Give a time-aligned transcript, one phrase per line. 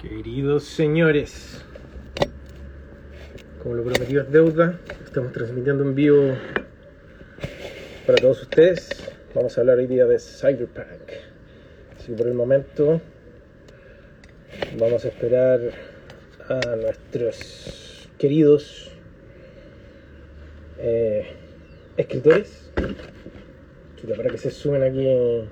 [0.00, 1.60] Queridos señores,
[3.60, 6.36] como lo prometido es deuda, estamos transmitiendo en vivo
[8.06, 8.90] para todos ustedes.
[9.34, 11.10] Vamos a hablar hoy día de Cyberpunk.
[11.96, 13.00] Así que por el momento
[14.78, 15.60] vamos a esperar
[16.48, 18.92] a nuestros queridos
[20.78, 21.26] eh,
[21.96, 22.70] escritores
[24.16, 25.48] para que se sumen aquí.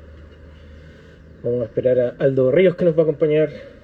[1.42, 3.75] Vamos a esperar a Aldo Ríos que nos va a acompañar.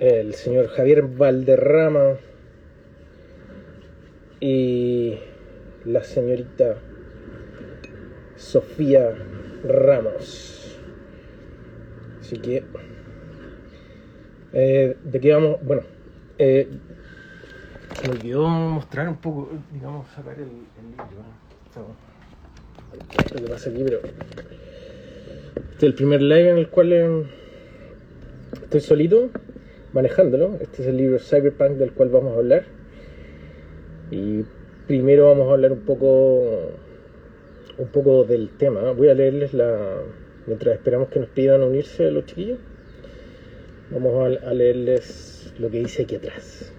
[0.00, 2.14] El señor Javier Valderrama.
[4.40, 5.18] Y
[5.84, 6.76] la señorita
[8.34, 9.14] Sofía
[9.62, 10.78] Ramos.
[12.18, 12.64] Así que.
[14.54, 15.58] eh, ¿De qué vamos?
[15.62, 15.82] Bueno.
[16.38, 16.66] Eh,
[18.04, 21.94] me olvidó mostrar un poco, digamos, sacar el, el libro.
[23.34, 23.98] lo que pasa aquí, pero.
[23.98, 27.24] Este es el primer live en el cual eh,
[28.62, 29.30] estoy solito
[29.92, 30.58] manejándolo.
[30.60, 32.64] Este es el libro Cyberpunk del cual vamos a hablar.
[34.10, 34.44] Y
[34.86, 36.72] primero vamos a hablar un poco
[37.78, 38.92] un poco del tema.
[38.92, 40.02] Voy a leerles la.
[40.46, 42.58] Mientras esperamos que nos pidan unirse los chiquillos.
[43.90, 46.72] Vamos a, leerles lo que dice aquí atrás.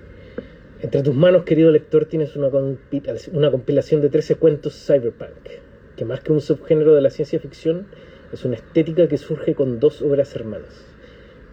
[0.81, 5.49] Entre tus manos, querido lector, tienes una, una compilación de 13 cuentos cyberpunk,
[5.97, 7.87] que más que un subgénero de la ciencia ficción,
[8.31, 10.85] es una estética que surge con dos obras hermanas,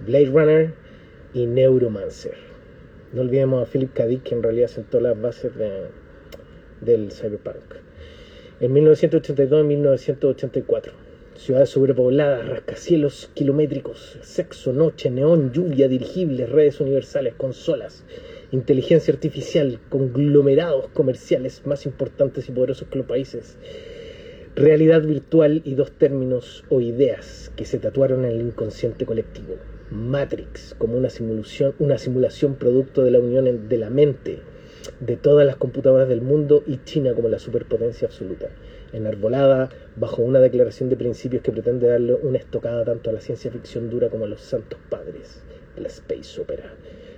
[0.07, 0.88] Blade Runner
[1.35, 2.35] y Neuromancer.
[3.13, 4.07] No olvidemos a Philip K.
[4.07, 5.87] Dick, que en realidad sentó las bases de-
[6.81, 7.75] del cyberpunk.
[8.61, 10.93] En 1982 y 1984,
[11.37, 18.05] ciudades sobrepobladas, rascacielos kilométricos, sexo, noche, neón, lluvia, dirigibles, redes universales, consolas,
[18.51, 23.57] inteligencia artificial, conglomerados comerciales más importantes y poderosos que los países,
[24.59, 29.55] realidad virtual y dos términos o ideas que se tatuaron en el inconsciente colectivo.
[29.93, 34.41] Matrix, como una simulación, una simulación producto de la unión de la mente
[34.99, 38.49] de todas las computadoras del mundo y China como la superpotencia absoluta,
[38.93, 43.53] enarbolada bajo una declaración de principios que pretende darle una estocada tanto a la ciencia
[43.53, 45.41] ficción dura como a los santos padres
[45.77, 46.75] de la space opera.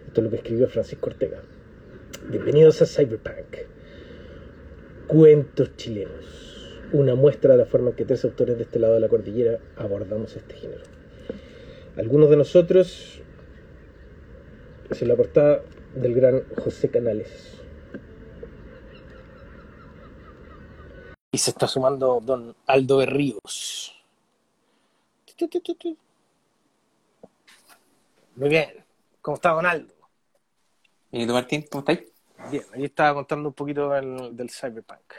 [0.06, 1.40] Esto es lo que escribió Francisco Ortega.
[2.28, 3.56] Bienvenidos a Cyberpunk.
[5.06, 6.49] Cuentos chilenos.
[6.92, 9.58] Una muestra de la forma en que tres autores de este lado de la cordillera
[9.76, 10.82] abordamos este género.
[11.96, 13.22] Algunos de nosotros
[14.90, 15.62] es en la portada
[15.94, 17.60] del gran José Canales.
[21.32, 23.94] Y se está sumando don Aldo Berríos.
[28.34, 28.84] Muy bien.
[29.22, 29.94] ¿Cómo está don Aldo?
[31.12, 32.12] ¿Y tú, Martín, cómo estáis?
[32.50, 35.12] Bien, ahí estaba contando un poquito del, del cyberpunk.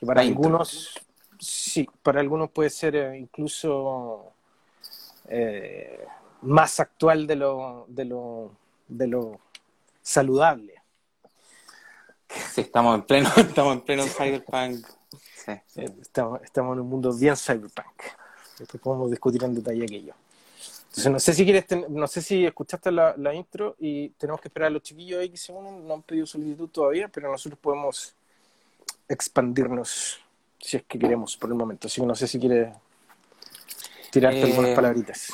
[0.00, 0.94] Que para algunos,
[1.38, 4.32] sí, para algunos puede ser eh, incluso
[5.28, 6.06] eh,
[6.40, 8.50] más actual de lo, de lo,
[8.88, 9.40] de lo
[10.00, 10.72] saludable.
[12.54, 14.86] Sí, estamos en pleno, estamos en pleno cyberpunk.
[15.36, 15.84] Sí, sí.
[16.00, 18.02] Estamos, estamos en un mundo bien cyberpunk.
[18.58, 20.14] Después podemos discutir en detalle aquello.
[20.88, 24.40] Entonces, no sé si quieres, ten- no sé si escuchaste la, la intro y tenemos
[24.40, 25.86] que esperar a los chiquillos ahí que se unen.
[25.86, 28.14] No han pedido solicitud todavía, pero nosotros podemos
[29.10, 30.20] expandirnos
[30.58, 31.86] si es que queremos por el momento.
[31.88, 32.74] Así que no sé si quieres
[34.10, 35.28] tirarte Eh, algunas palabritas.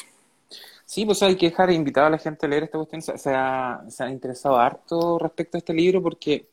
[0.84, 3.02] Sí, pues hay que dejar invitado a la gente a leer esta cuestión.
[3.02, 6.46] Se, se ha, se ha interesado harto respecto a este libro porque,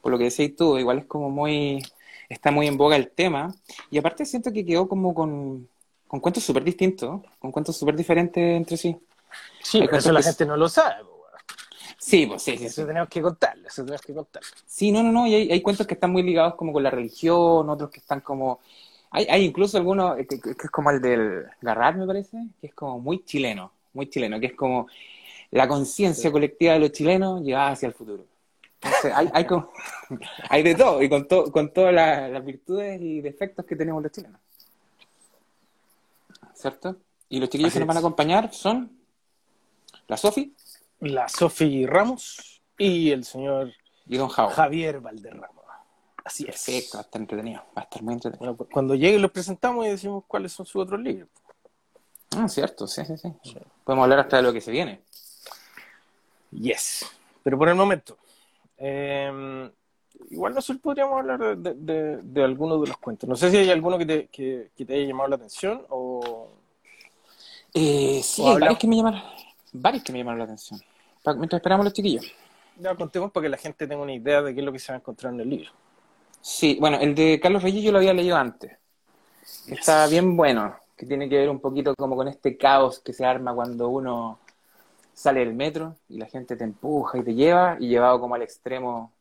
[0.00, 1.82] por lo que decís tú, igual es como muy,
[2.28, 3.52] está muy en boga el tema.
[3.90, 5.68] Y aparte siento que quedó como con,
[6.06, 8.96] con cuentos súper distintos, con cuentos súper diferentes entre sí.
[9.62, 11.02] Sí, pero eso la que- gente no lo sabe.
[12.04, 12.64] Sí, pues sí, sí, sí.
[12.66, 14.48] Eso tenemos que contarlo, eso tenemos que contarlo.
[14.66, 16.90] Sí, no, no, no, y hay, hay cuentos que están muy ligados como con la
[16.90, 18.58] religión, otros que están como...
[19.12, 22.74] Hay, hay incluso algunos que, que- es como el del Garrat, me parece, que es
[22.74, 24.88] como muy chileno, muy chileno, que es como
[25.52, 28.26] la conciencia colectiva de los chilenos llevada hacia el futuro.
[28.82, 29.70] Entonces, hay, hay, como-
[30.50, 34.02] hay de todo, y con, to- con todas las, las virtudes y defectos que tenemos
[34.02, 34.40] los chilenos.
[36.54, 36.96] ¿Cierto?
[37.28, 38.90] Y los chiquillos Así que nos van a acompañar son
[40.08, 40.52] la Sofi
[41.02, 43.72] La Sofi Ramos y el señor
[44.06, 44.48] y Don Jao.
[44.50, 45.48] Javier Valderrama.
[46.24, 46.50] Así es.
[46.64, 48.54] Perfecto, va a estar entretenido, va a estar muy entretenido.
[48.54, 51.28] Bueno, cu- cuando lleguen los presentamos y decimos cuáles son sus otros libros.
[52.36, 53.32] Ah, cierto, sí, sí, sí.
[53.84, 55.02] Podemos hablar hasta de lo que se viene.
[56.52, 57.04] Yes.
[57.42, 58.16] Pero por el momento,
[58.78, 59.70] eh,
[60.30, 63.28] igual nosotros podríamos hablar de, de, de- de los cuentos.
[63.28, 66.52] No sé si hay alguno que te, que, que te haya llamado la atención o...
[67.74, 69.22] Eh, sí, O hay varios que me llamaron,
[69.72, 70.80] varios que me llamaron la atención.
[71.22, 72.32] Pa- Mientras esperamos los chiquillos.
[72.78, 74.92] Ya contemos para que la gente tenga una idea de qué es lo que se
[74.92, 75.70] va a encontrar en el libro.
[76.40, 78.72] Sí, bueno, el de Carlos Reyes yo lo había leído antes.
[79.66, 83.24] Está bien bueno, que tiene que ver un poquito como con este caos que se
[83.24, 84.38] arma cuando uno
[85.14, 88.42] sale del metro y la gente te empuja y te lleva y llevado como al
[88.42, 89.12] extremo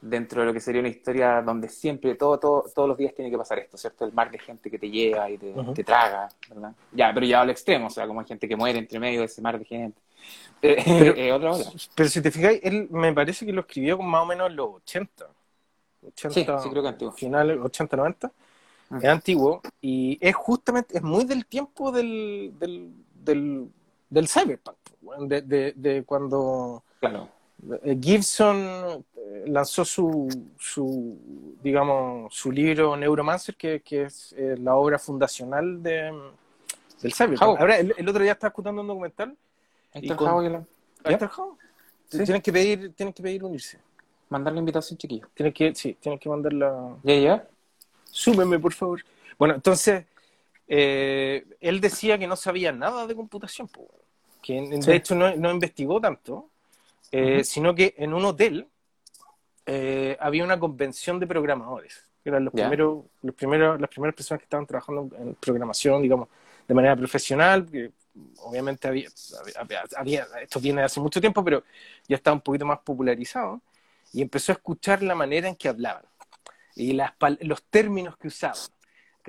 [0.00, 3.30] dentro de lo que sería una historia donde siempre, todo, todo, todos los días tiene
[3.30, 4.04] que pasar esto, ¿cierto?
[4.04, 6.72] El mar de gente que te lleva y te, te traga, ¿verdad?
[6.92, 9.26] Ya, pero llevado al extremo, o sea, como hay gente que muere entre medio de
[9.26, 10.00] ese mar de gente.
[10.60, 11.70] Eh, Pero- eh, otra otra.
[11.94, 14.56] Pero si te fijáis, él me parece que lo escribió con más o menos en
[14.56, 15.26] los 80.
[16.04, 17.12] 80 Sí, sí, creo que antiguo.
[17.12, 18.32] Finales, 80, 90.
[18.90, 18.96] Mm.
[18.96, 23.68] Es antiguo y es justamente, es muy del tiempo del, del, del,
[24.10, 24.76] del cyberpunk,
[25.28, 27.28] de, de cuando Claro.
[27.84, 30.28] Eh, Gibson eh, lanzó su,
[30.58, 31.18] su,
[31.62, 36.12] digamos, su libro Neuromancer, que, que es eh, la obra fundacional de,
[37.02, 37.42] del cyberpunk.
[37.42, 37.56] How?
[37.58, 39.36] Ahora, el, el otro día estaba escuchando un documental.
[39.94, 40.64] Y con- y la-.
[42.08, 42.24] Sí.
[42.24, 43.78] Tienen que pedir, tienen que pedir unirse.
[44.30, 45.26] Mandar la invitación, chiquillo.
[45.34, 46.96] Tienen que, sí, tienen que mandarla.
[47.02, 47.48] ¿Ya, ya?
[48.04, 49.02] Súmeme, por favor.
[49.38, 50.04] Bueno, entonces,
[50.66, 53.68] eh, él decía que no sabía nada de computación,
[54.42, 54.90] que Sí.
[54.90, 56.48] de hecho no, no investigó tanto,
[57.12, 58.68] eh, sino que en un hotel
[59.66, 62.62] eh, había una convención de programadores, que eran los Ya.
[62.62, 66.28] primeros, los primeros, las primeras personas que estaban trabajando en programación, digamos,
[66.66, 67.92] de manera profesional, que
[68.38, 69.08] obviamente había,
[69.56, 71.62] había, había- esto viene de hace mucho tiempo, pero
[72.08, 73.60] ya estaba un poquito más popularizado,
[74.12, 76.04] y empezó a escuchar la manera en que hablaban
[76.74, 78.56] y las, los términos que usaban.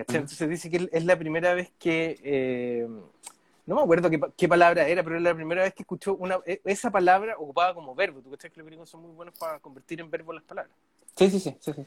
[0.07, 2.87] Entonces dice que es la primera vez que, eh,
[3.69, 6.15] no me acuerdo qué, pa- qué palabra era, pero es la primera vez que escuchó
[6.15, 8.19] una, e- esa palabra ocupada como verbo.
[8.19, 10.75] ¿Tú crees que los gringos son muy buenos para convertir en verbo las palabras?
[11.15, 11.85] Sí, sí, sí, sí, sí.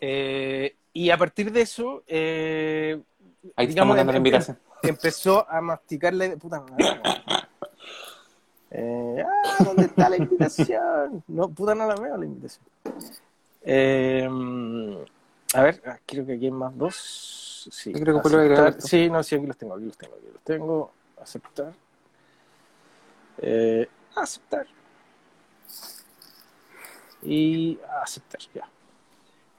[0.00, 3.00] Eh, y a partir de eso, eh,
[3.54, 4.58] Ahí digamos, la em- invitación.
[4.82, 6.36] empezó a masticarle.
[6.36, 7.40] Puta, no, no, no.
[8.72, 11.22] Eh, ah, ¿dónde está la invitación?
[11.28, 12.64] No, puta, no la veo la invitación.
[13.62, 14.28] Eh,
[15.54, 17.68] a ver, ah, creo que aquí hay más dos.
[17.70, 18.80] Sí, Yo creo que puedo agregar.
[18.80, 20.92] Sí, no, sí, aquí los tengo, aquí los tengo, aquí los tengo.
[21.20, 21.74] Aceptar.
[23.38, 24.66] Eh, aceptar.
[27.22, 28.68] Y aceptar, ya.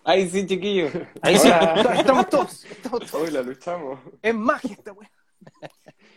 [0.04, 0.90] Ay, sí, chiquillo.
[1.22, 1.94] Ahí sí, Hola.
[2.00, 2.66] estamos todos.
[2.66, 3.14] Estamos todos.
[3.14, 5.12] Hoy la luchamos, Es magia esta wea.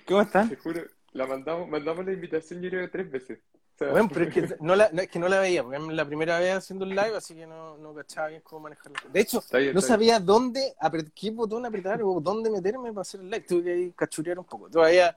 [0.07, 0.49] ¿Cómo están?
[0.49, 0.83] te juro.
[1.13, 3.39] La mandamos, mandamos la invitación yo creo que tres veces.
[3.75, 5.79] O sea, Bueno, pero es que no la, no, es que no la veía, porque
[5.79, 8.99] es la primera vez haciendo un live, así que no, no cachaba bien cómo manejarlo.
[9.13, 10.15] De hecho, bien, no está bien.
[10.17, 10.75] sabía dónde,
[11.15, 13.45] qué botón apretar o dónde meterme para hacer el live.
[13.47, 14.69] Tuve que ahí cachurear un poco.
[14.69, 15.17] Todavía,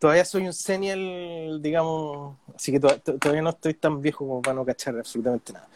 [0.00, 4.42] todavía soy un senial, digamos, así que to- to- todavía no estoy tan viejo como
[4.42, 5.68] para no cachar absolutamente nada.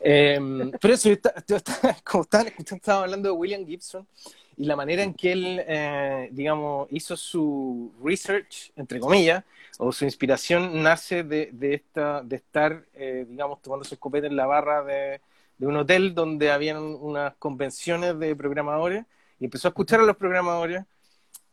[0.00, 0.38] Eh,
[0.80, 1.10] pero eso,
[2.04, 4.06] como estaban escuchando, estaba hablando de William Gibson
[4.56, 9.44] y la manera en que él, eh, digamos, hizo su research, entre comillas,
[9.78, 14.36] o su inspiración nace de, de, esta, de estar, eh, digamos, tomando su escopeta en
[14.36, 15.20] la barra de,
[15.58, 19.04] de un hotel donde habían unas convenciones de programadores
[19.40, 20.84] y empezó a escuchar a los programadores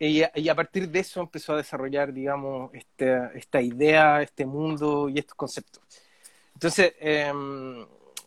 [0.08, 4.46] y a, y a partir de eso empezó a desarrollar, digamos, esta, esta idea, este
[4.46, 5.84] mundo y estos conceptos.
[6.56, 7.86] Entonces, em,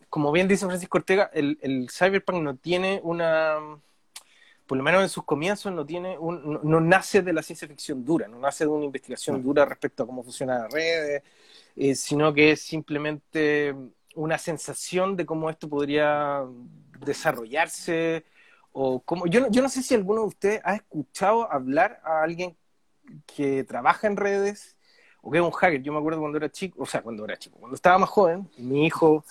[0.08, 3.56] como bien dice Francisco Ortega, el, el cyberpunk no tiene una,
[4.66, 7.66] por lo menos en sus comienzos, no tiene un, no, no nace de la ciencia
[7.66, 11.22] ficción dura, no nace de una investigación dura respecto a cómo funcionan las redes,
[11.76, 13.74] eh, sino que es simplemente
[14.14, 16.44] una sensación de cómo esto podría
[17.04, 18.24] desarrollarse
[18.76, 22.22] o cómo yo no, yo no sé si alguno de ustedes ha escuchado hablar a
[22.22, 22.56] alguien
[23.26, 24.76] que trabaja en redes
[25.22, 25.82] o que es un hacker.
[25.82, 28.48] Yo me acuerdo cuando era chico, o sea, cuando era chico, cuando estaba más joven,
[28.58, 29.24] mi hijo,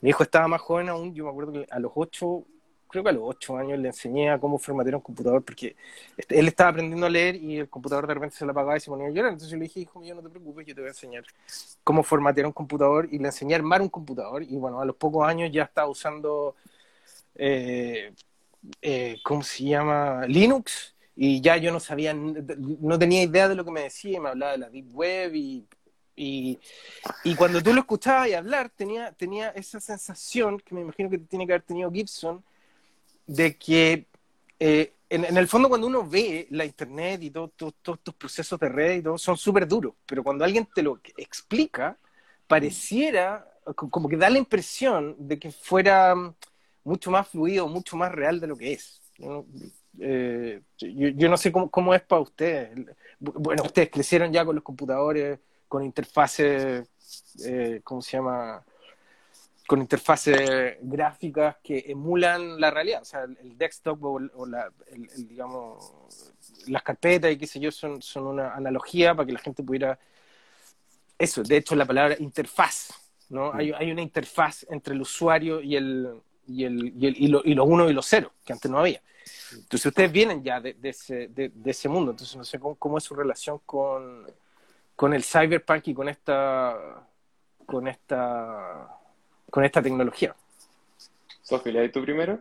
[0.00, 2.44] mi hijo estaba más joven aún, yo me acuerdo que a los ocho,
[2.88, 5.76] creo que a los ocho años le enseñé a cómo formatear un computador porque
[6.16, 8.80] este, él estaba aprendiendo a leer y el computador de repente se le apagaba y
[8.80, 9.32] se ponía a llorar.
[9.32, 11.24] Entonces le dije, hijo mío, no te preocupes, yo te voy a enseñar
[11.84, 14.96] cómo formatear un computador y le enseñé a armar un computador y bueno, a los
[14.96, 16.56] pocos años ya estaba usando,
[17.34, 18.12] eh,
[18.82, 20.26] eh, ¿cómo se llama?
[20.26, 24.28] Linux y ya yo no sabía, no tenía idea de lo que me decía, me
[24.28, 25.66] hablaba de la Deep Web y,
[26.14, 26.58] y,
[27.24, 31.18] y cuando tú lo escuchabas y hablar, tenía, tenía esa sensación que me imagino que
[31.18, 32.44] tiene que haber tenido Gibson,
[33.26, 34.06] de que
[34.60, 38.14] eh, en, en, el fondo cuando uno ve la internet y todos todo, todo estos
[38.14, 41.96] procesos de red y todo, son súper duros, pero cuando alguien te lo explica,
[42.46, 46.14] pareciera como que da la impresión de que fuera
[46.86, 49.02] mucho más fluido, mucho más real de lo que es.
[49.18, 49.44] ¿no?
[49.98, 52.78] Eh, yo, yo, no sé cómo, cómo, es para ustedes.
[53.18, 56.88] Bueno, ustedes crecieron ya con los computadores, con interfaces,
[57.44, 58.64] eh, ¿cómo se llama?
[59.66, 63.02] Con interfaces gráficas que emulan la realidad.
[63.02, 65.92] O sea, el, desktop o, o la, el, el, digamos,
[66.68, 69.98] las carpetas y qué sé yo son, son una analogía para que la gente pudiera...
[71.18, 72.90] Eso, de hecho, la palabra interfaz,
[73.30, 73.52] ¿no?
[73.52, 77.42] Hay, hay una interfaz entre el usuario y el, y, el, y, el, y, lo,
[77.44, 79.00] y los uno y los cero, que antes no había.
[79.52, 82.76] Entonces ustedes vienen ya de, de, ese, de, de ese, mundo, entonces no sé cómo,
[82.76, 84.26] cómo, es su relación con,
[84.94, 87.06] con el cyberpunk y con esta
[87.64, 88.98] con esta
[89.50, 90.34] con esta tecnología.
[91.42, 92.40] Sofía, ¿le tú primero?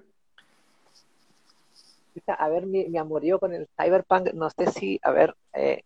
[2.28, 5.84] A ver, mi, mi amorío con el cyberpunk, no sé si, a ver, eh,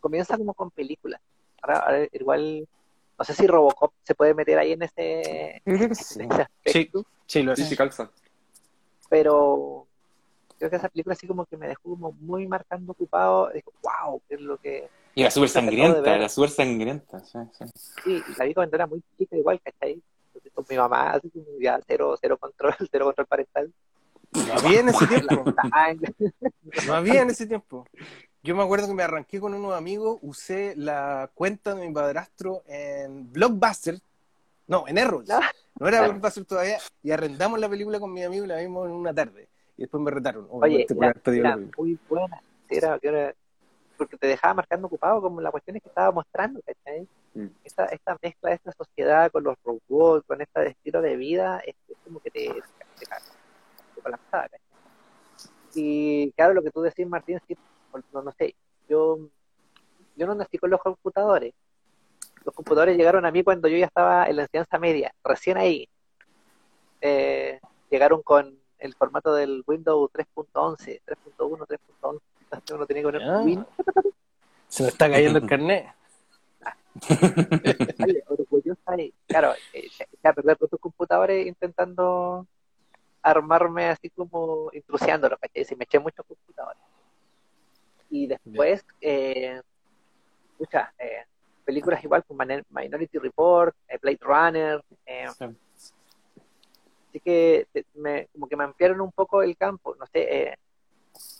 [0.00, 1.20] comienza como con películas.
[1.62, 2.68] Ahora, ahora igual,
[3.18, 6.20] no sé si Robocop se puede meter ahí en ese, que en sí.
[6.30, 7.68] ese aspecto, Sí, lo Sí, es.
[7.68, 8.10] sí, calza.
[9.08, 9.86] pero
[10.58, 14.20] creo que esa película así como que me dejó como muy marcando ocupado, dijo, wow,
[14.28, 14.88] qué es lo que...
[15.14, 17.20] Y era súper sangrienta, era súper sangrienta.
[17.20, 17.64] Sí, sí.
[18.04, 20.02] Sí, y la vi cuando era muy chica igual, ¿cachai?
[20.26, 23.72] Entonces, con mi mamá, así como ya cero, cero control, cero control parental.
[24.32, 25.44] No había en ese tiempo.
[26.86, 27.86] No había en ese tiempo.
[28.44, 32.62] Yo me acuerdo que me arranqué con unos amigos, usé la cuenta de mi padrastro
[32.66, 33.98] en Blockbuster,
[34.66, 35.24] no, en Errol.
[35.26, 35.40] No.
[35.80, 38.92] No era Blockbuster todavía, y arrendamos la película con mi amigo y la vimos en
[38.92, 39.48] una tarde.
[39.78, 40.46] Y después me retaron.
[40.50, 42.42] Oye, la era muy buena.
[42.68, 43.34] Era, era-
[43.96, 47.08] porque te dejaba marcando ocupado como la cuestión que estaba mostrando, ¿cachai?
[47.32, 47.46] Mm.
[47.64, 51.74] Esta, esta mezcla de esta sociedad con los robots, con este estilo de vida, es,
[51.88, 52.60] es como que te, te,
[52.98, 53.06] te,
[53.94, 54.60] te colapsaba, ¿cachai?
[55.76, 57.56] Y claro, lo que tú decís, Martín, sí,
[58.12, 58.54] no, no sé,
[58.88, 59.18] yo,
[60.16, 61.54] yo no nací con los computadores.
[62.44, 65.88] Los computadores llegaron a mí cuando yo ya estaba en la enseñanza media, recién ahí.
[67.00, 67.60] Eh,
[67.90, 72.20] llegaron con el formato del Windows 3.11, 3.1, 3.11.
[72.42, 73.42] Entonces uno tenía que poner Ah.
[73.44, 73.66] Win.
[74.68, 75.86] Se me está cayendo el carnet.
[78.28, 79.12] Orgullosa ahí.
[79.26, 82.46] Claro, eh, eché a perder todos tus computadores intentando
[83.22, 85.64] armarme así como intrusiándolo, ¿cachai?
[85.64, 86.80] Sí, me eché muchos computadores.
[88.14, 89.60] Y después, eh,
[90.52, 91.24] escucha, eh,
[91.64, 95.44] películas igual como Min- Minority Report, eh, Blade Runner, eh, Sí.
[97.08, 100.54] así que me, como que me ampliaron un poco el campo, no sé, eh,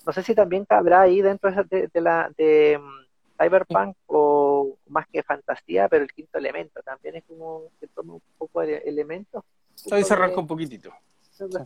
[0.05, 5.07] no sé si también cabrá ahí dentro de, de- la de mm, Cyberpunk o más
[5.07, 9.45] que fantasía, pero el quinto elemento también es como que toma un poco de elementos.
[9.93, 10.93] Ahí se arranca un poquitito.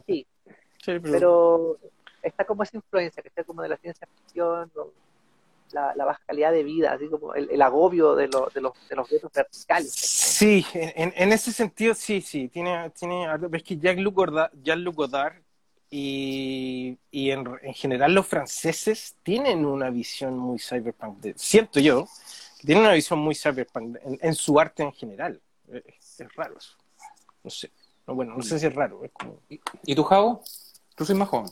[0.07, 0.27] Sí,
[0.85, 1.79] pero- pero
[2.23, 4.71] está como esa influencia, que está como de la ciencia ficción,
[5.71, 8.73] la, la baja calidad de vida, así como el, el agobio de, los de, los,
[8.89, 9.93] de los retos verticales.
[9.93, 12.49] Sí, en, en ese sentido sí, sí.
[12.49, 15.35] Tiene, tiene, ves que Jean-Luc Godard, Jean-Luc Godard
[15.91, 21.19] y, y en, en general los franceses tienen una visión muy cyberpunk.
[21.19, 22.07] de- siento yo,
[22.61, 25.41] que tienen una visión muy cyberpunk en, en su arte en general.
[25.71, 26.77] Es, es raro eso.
[27.45, 27.71] No sé.
[28.07, 29.05] No, bueno, no sé si es raro.
[29.05, 29.41] Es como...
[29.85, 30.43] ¿Y tú, Javo?
[30.95, 31.51] Tú soy más joven.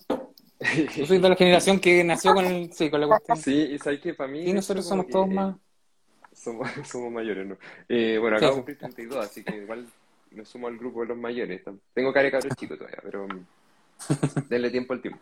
[0.59, 3.37] Tú soy de la generación que nació con, el, sí, con la cuestión.
[3.37, 4.43] Sí, y sabes que para mí.
[4.45, 5.57] Y nosotros somos todos más.
[6.33, 7.59] Somos, somos mayores, ¿no?
[7.89, 9.87] Eh, bueno, acabo de cumplir 32, así que igual
[10.31, 11.63] me sumo al grupo de los mayores.
[11.93, 15.21] Tengo cara de cabro chico todavía, pero mm, denle tiempo al tiempo.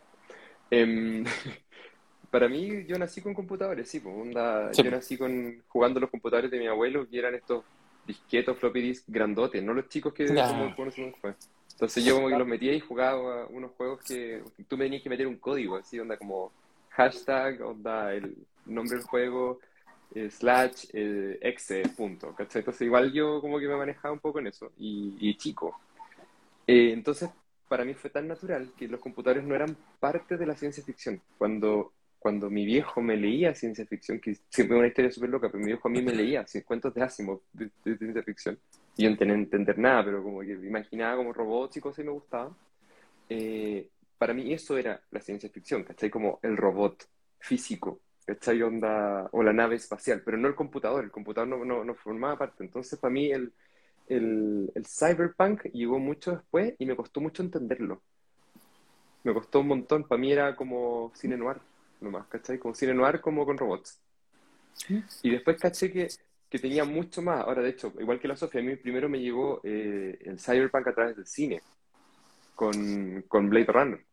[0.71, 1.25] Em,
[2.31, 4.83] para mí, yo nací con computadores, sí, pues, onda, Sí.
[4.83, 7.65] yo nací con, jugando los computadores de mi abuelo, que eran estos
[8.07, 10.49] disquetos, floppy disk grandotes, no los chicos que Ya.
[10.49, 10.75] como.
[11.75, 15.11] Entonces yo como que los metía y jugaba unos juegos que tú me tenías que
[15.11, 16.53] meter un código, así, onda como
[16.91, 19.59] hashtag, onda el nombre del juego,
[20.15, 22.35] eh, slash eh, exe, punto.
[22.39, 25.77] Entonces igual yo como que me manejaba un poco en eso, y, chico.
[26.67, 27.29] Eh, entonces
[27.69, 31.21] para mí fue tan natural que los computadores no eran parte de la ciencia ficción.
[31.37, 35.49] Cuando, cuando mi viejo me leía ciencia ficción, que siempre es una historia súper loca,
[35.49, 38.59] pero mi viejo a mí me leía cuentos de Asimov de, ciencia ficción,
[38.97, 42.13] yo no tenía entender nada, pero como que imaginaba como robots y cosas y me
[42.13, 42.57] gustaba.
[43.29, 46.11] Eh, para mí eso era la ciencia ficción, ¿cachai?
[46.11, 47.05] Como el robot
[47.39, 48.63] físico, ¿cachai?
[48.63, 52.39] Onda, o la nave espacial, pero no el computador, el computador no, no, no formaba
[52.39, 52.65] parte.
[52.65, 53.53] Entonces, para mí el,
[54.09, 58.03] el, el cyberpunk llegó mucho después y me costó mucho entenderlo.
[59.25, 61.57] Me costó un montón, para mí era como cine noir,
[62.01, 62.59] nomás, ¿cachai?
[62.59, 64.01] Como cine noir como con robots.
[65.23, 66.09] Y después caché que,
[66.55, 67.41] que tenía mucho más.
[67.41, 70.87] Ahora, de hecho, igual que la Sofía, a mí primero me llegó eh, el cyberpunk
[70.87, 71.61] a través del cine,
[72.55, 74.05] con, con Blade Runner.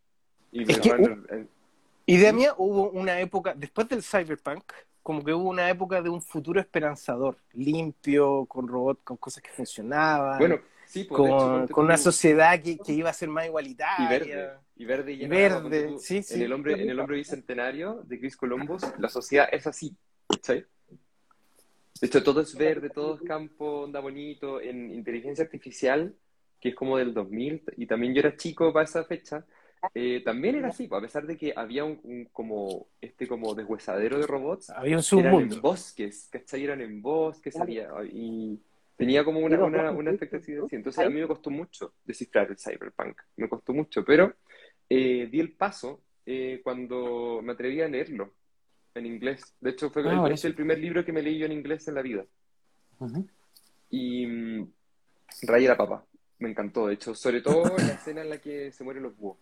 [0.52, 1.46] Y Es Blade que, Runner, eh,
[2.08, 4.64] Idea mía, hubo una época, después del cyberpunk,
[5.04, 9.52] como que hubo una época de un futuro esperanzador, limpio, con robots, con cosas que
[9.52, 13.30] funcionaban, bueno, sí, pues, de hecho, con, con una sociedad que, que iba a ser
[13.30, 14.10] más Y igualitaria.
[14.10, 16.34] verde, y verde, Y verde, ponte tú, sí, sí.
[16.34, 19.96] En el hombre, en el hombre bicentenario de Chris Columbus, la sociedad es así,
[20.28, 20.66] ¿cachai?
[22.00, 24.60] De hecho, todo es verde, todo es campo, onda bonito.
[24.62, 26.16] En inteligencia artificial,
[26.60, 29.46] que es como del 2000, y también yo era chico para esa fecha,
[29.94, 34.20] eh, también era así, a pesar de que había un, un como este como deshuesadero
[34.20, 35.62] de robots, Había un eran en submundo.
[35.62, 36.64] bosques, ¿cachai?
[36.64, 38.60] Eran en bosques, había, y
[38.96, 40.76] tenía como una, una, una expectativa sí, así.
[40.76, 44.34] Entonces a mí me costó mucho descifrar el cyberpunk, me costó mucho, pero
[44.90, 48.36] eh, di el paso eh, cuando me atreví a leerlo.
[48.96, 49.56] En inglés.
[49.60, 50.34] De hecho, fue Ah, el, buenísimo.
[50.34, 52.26] es el primer libro que me leí yo en inglés en la vida.
[53.90, 54.72] Y mm,
[55.44, 56.06] Raya la Papa.
[56.40, 59.38] Me encantó, de hecho, sobre todo la escena en la que se mueren los búhos.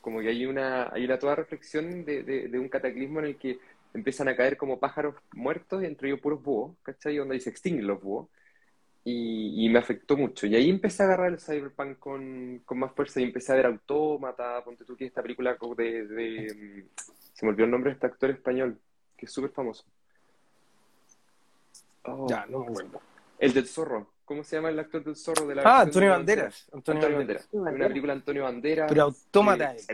[0.00, 3.36] Como que hay una, hay una toda reflexión de, de, de un cataclismo en el
[3.36, 3.58] que
[3.92, 7.16] empiezan a caer como pájaros muertos, entre ellos puros búhos, ¿cachai?
[7.16, 8.28] Donde ahí se extinguen los búhos.
[9.04, 10.46] Y, y me afectó mucho.
[10.46, 13.66] Y ahí empecé a agarrar el cyberpunk con, con más fuerza y empecé a ver
[13.66, 16.86] Autómata, ponte tú que esta película de, de,
[17.40, 18.78] se me olvidó el nombre de este actor español,
[19.16, 19.82] que es súper famoso.
[22.04, 23.00] Oh, Ya, no me acuerdo.
[23.38, 24.08] el del zorro.
[24.26, 26.68] ¿Cómo se llama el actor del zorro de la Ah, Antonio de Banderas.
[26.72, 27.48] Antonio Antonio Banderas.
[27.50, 27.74] Banderas.
[27.78, 28.88] Una película de Antonio Banderas.
[28.90, 29.88] Pero Autómata es-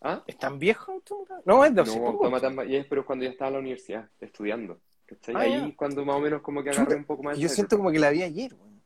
[0.00, 0.22] ¿Ah?
[0.26, 1.40] ¿Es tan viejo Autómata?
[1.44, 2.06] No, es de No.
[2.08, 4.78] Autómata es pero cuando ya estaba en la universidad, estudiando.
[5.06, 5.34] ¿cachai?
[5.36, 5.76] Ah, Ahí ya.
[5.76, 7.98] cuando más o menos como que agarré Chuta, un poco más Yo siento como que
[7.98, 8.82] la vi ayer, weón.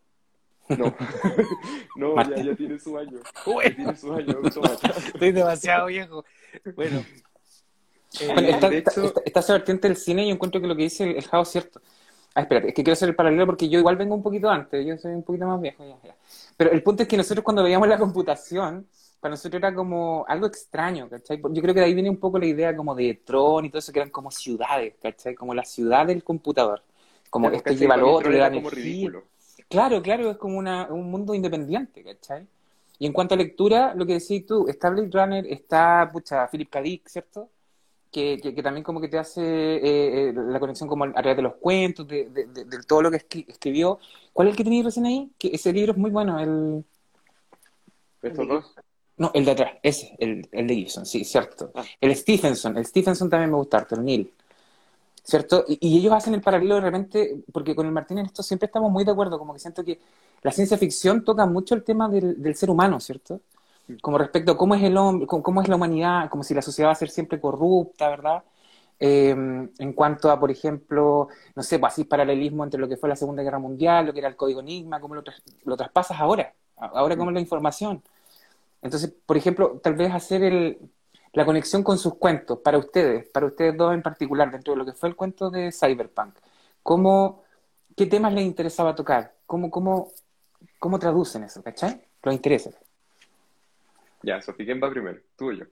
[0.79, 0.95] No,
[1.97, 3.19] no, ya, ya tiene su año.
[3.65, 4.89] Ya tiene su año, Autómata.
[5.15, 6.25] estoy demasiado viejo.
[6.75, 7.05] Bueno.
[8.19, 10.67] Eh, Bueno, está, de está- hecho- está- está esa vertiente del cine y encuentro que
[10.67, 11.81] lo que dice el, el Jao es cierto.
[12.35, 14.87] Ah, espérate, es que quiero hacer el paralelo porque yo igual vengo un poquito antes,
[14.87, 15.85] yo soy un poquito más viejo.
[15.85, 16.14] Ya, ya.
[16.57, 18.87] Pero el punto es que nosotros cuando veíamos la computación,
[19.21, 21.40] para nosotros era como algo extraño, ¿cachai?
[21.50, 23.79] Yo creo que de ahí viene un poco la idea como de Tron y todo
[23.81, 25.35] eso, que eran como ciudades, ¿cachai?
[25.35, 26.83] Como la ciudad del computador.
[27.29, 27.81] Como Ya, esto ¿cachai?
[27.81, 29.12] lleva al otro, le da energía.
[29.69, 32.47] Claro, claro, es como una, un mundo independiente, ¿cachai?
[32.99, 36.71] Y en cuanto a lectura, lo que decís tú, está Blade Runner, está, pucha, Philip
[36.71, 36.81] K.
[36.83, 37.49] Dick, ¿cierto?
[38.12, 41.37] Que, que, que también como que te hace eh, eh, la conexión como a través
[41.37, 44.00] de los cuentos, de, de, de- de todo lo que escri- escribió.
[44.33, 45.31] ¿Cuál es el que tenías recién ahí?
[45.38, 46.85] Que ese libro es muy bueno, el...
[48.21, 48.75] Estos dos.
[49.17, 51.71] No, el de atrás, ese, el, el de Gibson, sí, cierto.
[51.75, 51.85] Ah.
[52.00, 54.33] El Stephenson, el Stephenson también me gusta harto, el Neil.
[55.23, 55.64] ¿Cierto?
[55.69, 58.67] Y, y ellos hacen el paralelo de repente, porque con el Martín en esto siempre
[58.67, 60.00] estamos muy de acuerdo, como que siento que
[60.43, 63.40] la ciencia ficción toca mucho el tema del, del ser humano, ¿cierto?
[64.02, 66.88] Como respecto a cómo es el hombre, cómo, es la humanidad, como si la sociedad
[66.88, 68.44] va a ser siempre corrupta, ¿verdad?
[68.99, 73.09] Eh, en cuanto a, por ejemplo, no sé, pues así paralelismo entre lo que fue
[73.09, 76.20] la Segunda Guerra Mundial, lo que era el código Enigma, cómo lo, tras- lo traspasas
[76.20, 78.03] ahora, ahora cómo es la información.
[78.83, 80.79] Entonces, por ejemplo, tal vez hacer el,
[81.33, 84.87] la conexión con sus cuentos para ustedes, para ustedes dos en particular, dentro de lo
[84.87, 86.35] que fue el cuento de Cyberpunk.
[86.83, 87.42] ¿Cómo,
[87.96, 89.35] ¿Qué temas les interesaba tocar?
[89.46, 90.09] ¿Cómo, cómo,
[90.79, 91.62] cómo traducen eso?
[91.62, 92.03] ¿Cachai?
[92.22, 92.70] Los interesa.
[94.22, 95.18] Ya, Sofi, ¿quién va primero?
[95.37, 95.64] ¿Tú o yo?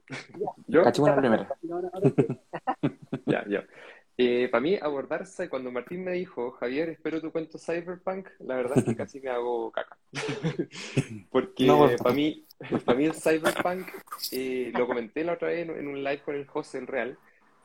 [0.67, 0.81] ¿Yo?
[0.81, 2.15] Ahora sí.
[3.27, 4.49] Ya, ya.
[4.51, 8.85] para mí, abordarse, cuando Martín me dijo, Javier, espero tu cuento Cyberpunk, la verdad es
[8.85, 9.99] que casi me hago caca.
[11.31, 12.47] Porque No, para mí,
[12.85, 13.87] para mí el Cyberpunk,
[14.33, 17.19] eh, lo comenté la otra vez en, en un live con el José, el Real,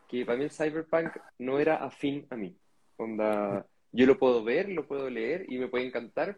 [0.10, 2.56] que para mí el Cyberpunk no era afín a mí.
[2.98, 6.38] Onda, yo lo puedo ver, lo puedo leer y me puede encantar,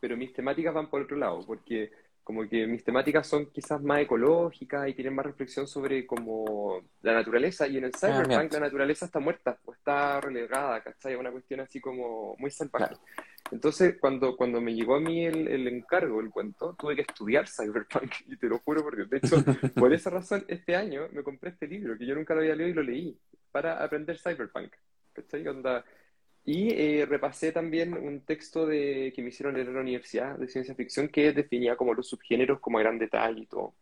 [0.00, 1.90] pero mis temáticas van por otro lado, porque
[2.32, 7.12] como que mis temáticas son quizás más ecológicas y tienen más reflexión sobre como la
[7.12, 8.58] naturaleza, y en el Cyberpunk ambiente.
[8.58, 11.14] la naturaleza está muerta o está relegada, ¿cachai?
[11.14, 12.86] Una cuestión así como muy salvaje.
[12.86, 13.02] Claro.
[13.50, 17.46] Entonces, cuando, cuando me llegó a mí el, el encargo, el cuento, tuve que estudiar
[17.46, 19.36] Cyberpunk, y te lo juro, porque de hecho,
[19.74, 22.70] por esa razón, este año me compré este libro, que yo nunca lo había leído
[22.70, 23.18] y lo leí,
[23.50, 24.72] para aprender Cyberpunk.
[25.12, 25.46] ¿Cachai?
[25.46, 25.84] Onda,
[26.44, 30.48] y eh, repasé también un texto de, que me hicieron leer en la universidad de
[30.48, 33.74] ciencia ficción que definía como los subgéneros como a gran detalle y todo.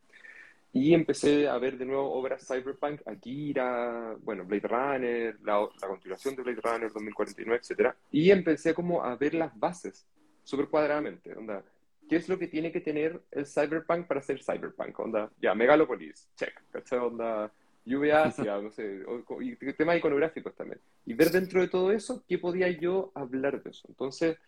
[0.73, 6.37] Y empecé a ver de nuevo obras cyberpunk, Akira, bueno, Blade Runner, la, la continuación
[6.37, 7.95] de Blade Runner 2049, etc.
[8.13, 10.07] Y empecé como a ver las bases,
[10.45, 11.35] súper cuadradamente.
[11.35, 11.65] Onda,
[12.09, 14.97] ¿qué es lo que tiene que tener el cyberpunk para ser cyberpunk?
[15.01, 16.53] Onda, ya, Megalopolis, check.
[16.71, 17.01] ¿Cachai?
[17.01, 17.51] Onda,
[17.91, 20.81] lluvia ácida, no sé, o- y temas iconográficos también.
[21.07, 23.87] Y ver dentro de todo eso, ¿qué podía yo hablar de eso?
[23.89, 24.39] Entonces,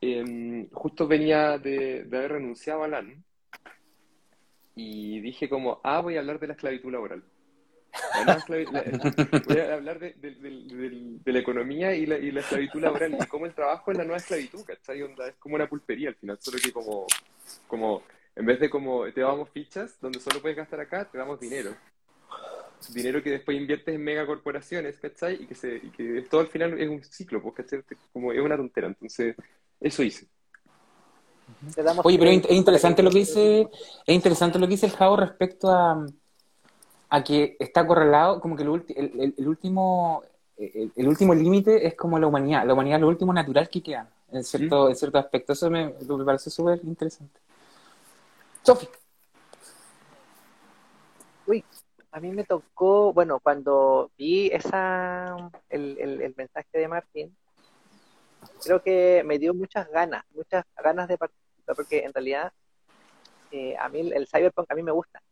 [0.00, 3.22] em, justo venía de, de haber renunciado a LAN
[4.74, 7.22] y dije como, ah, voy a hablar de la esclavitud laboral.
[8.14, 8.84] La la-
[9.44, 13.54] voy a hablar de la economía y la, y la esclavitud laboral y cómo el
[13.54, 15.02] trabajo es la nueva esclavitud, ¿cachai?
[15.02, 17.06] Onda, es como una pulpería al final, solo que como,
[17.66, 18.02] como
[18.36, 21.74] en vez de como te damos fichas donde solo puedes gastar acá, te damos dinero.
[22.88, 25.42] Dinero que después inviertes en megacorporaciones, ¿cachai?
[25.42, 27.82] Y que, se, y que todo al final es un ciclo, pues, ¿cachai?
[28.12, 28.88] Como es una tontera.
[28.88, 29.36] Entonces,
[29.80, 30.26] eso hice.
[32.04, 33.62] Oye, pero es interesante lo que dice,
[34.06, 36.04] es interesante lo que dice el Jao respecto a,
[37.10, 40.22] a que está correlado, como que el, ulti- el, el- el último
[40.56, 43.82] el, el último límite es como la humanidad, la humanidad es lo último natural que
[43.82, 45.52] queda, en cierto, en cierto aspecto.
[45.54, 47.40] Eso me, me parece súper interesante.
[48.64, 48.86] Sofi.
[51.46, 51.64] Uy,
[52.12, 57.36] a mí me tocó, bueno, cuando vi esa el, el, mensaje de Martín,
[58.64, 62.52] creo que me dio muchas ganas, muchas ganas de participar, porque en realidad
[63.52, 65.22] eh, a mí el, cyberpunk a mí me gusta.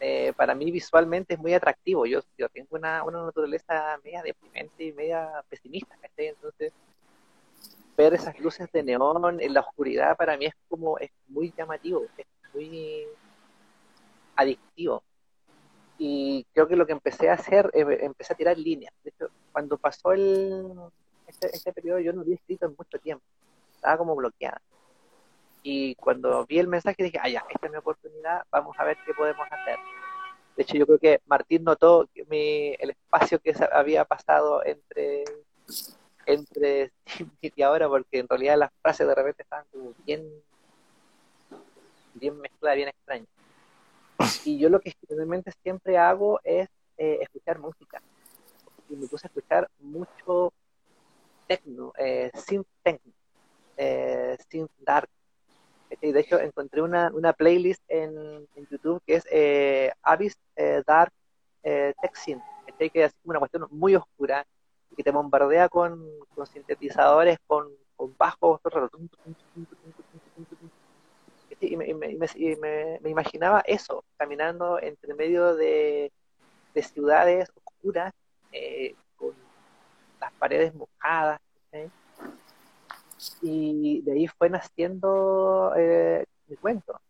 [0.00, 2.06] eh, para mí visualmente es muy atractivo.
[2.06, 6.28] Yo, yo tengo una, una naturaleza media deprimente y media pesimista, ¿cachai?
[6.28, 6.72] Entonces,
[7.96, 12.04] ver esas luces de neón en la oscuridad para mí es como, es muy llamativo,
[12.16, 13.06] es muy
[14.36, 15.02] adictivo.
[15.98, 18.92] Y creo que lo que empecé a hacer, eh, empecé a tirar líneas.
[19.02, 20.72] De hecho, cuando pasó el,
[21.26, 23.24] este, este periodo yo no había escrito en mucho tiempo,
[23.74, 24.60] estaba como bloqueada.
[25.62, 28.96] Y cuando vi el mensaje dije, ah, ya, esta es mi oportunidad, vamos a ver
[29.04, 29.78] qué podemos hacer.
[30.56, 35.24] De hecho, yo creo que Martín notó que mi, el espacio que había pasado entre
[36.26, 36.90] entre
[37.40, 40.28] y ahora, porque en realidad las frases de repente estaban como bien,
[42.14, 43.28] bien mezcladas, bien extrañas.
[44.46, 48.00] Y yo lo que generalmente siempre hago es eh, escuchar música.
[48.88, 50.52] Y me puse a escuchar mucho
[51.48, 53.12] techno, eh, synth techno,
[53.76, 55.10] eh, synth dark.
[56.00, 61.12] Y de hecho encontré una, una playlist en, YouTube que es eh, Abyss eh, Dark
[61.64, 62.42] eh, Tech Synth,
[62.78, 64.46] que es una cuestión muy oscura
[64.96, 66.04] y te bombardea con,
[66.36, 68.60] con sintetizadores, con, con bajos,
[71.60, 76.12] y, me, y, me, me, imaginaba eso, caminando entre medio de,
[76.74, 78.12] de ciudades oscuras,
[78.52, 79.32] eh, con
[80.20, 81.40] las paredes mojadas,
[83.42, 87.00] y de ahí fue naciendo eh, mi cuento.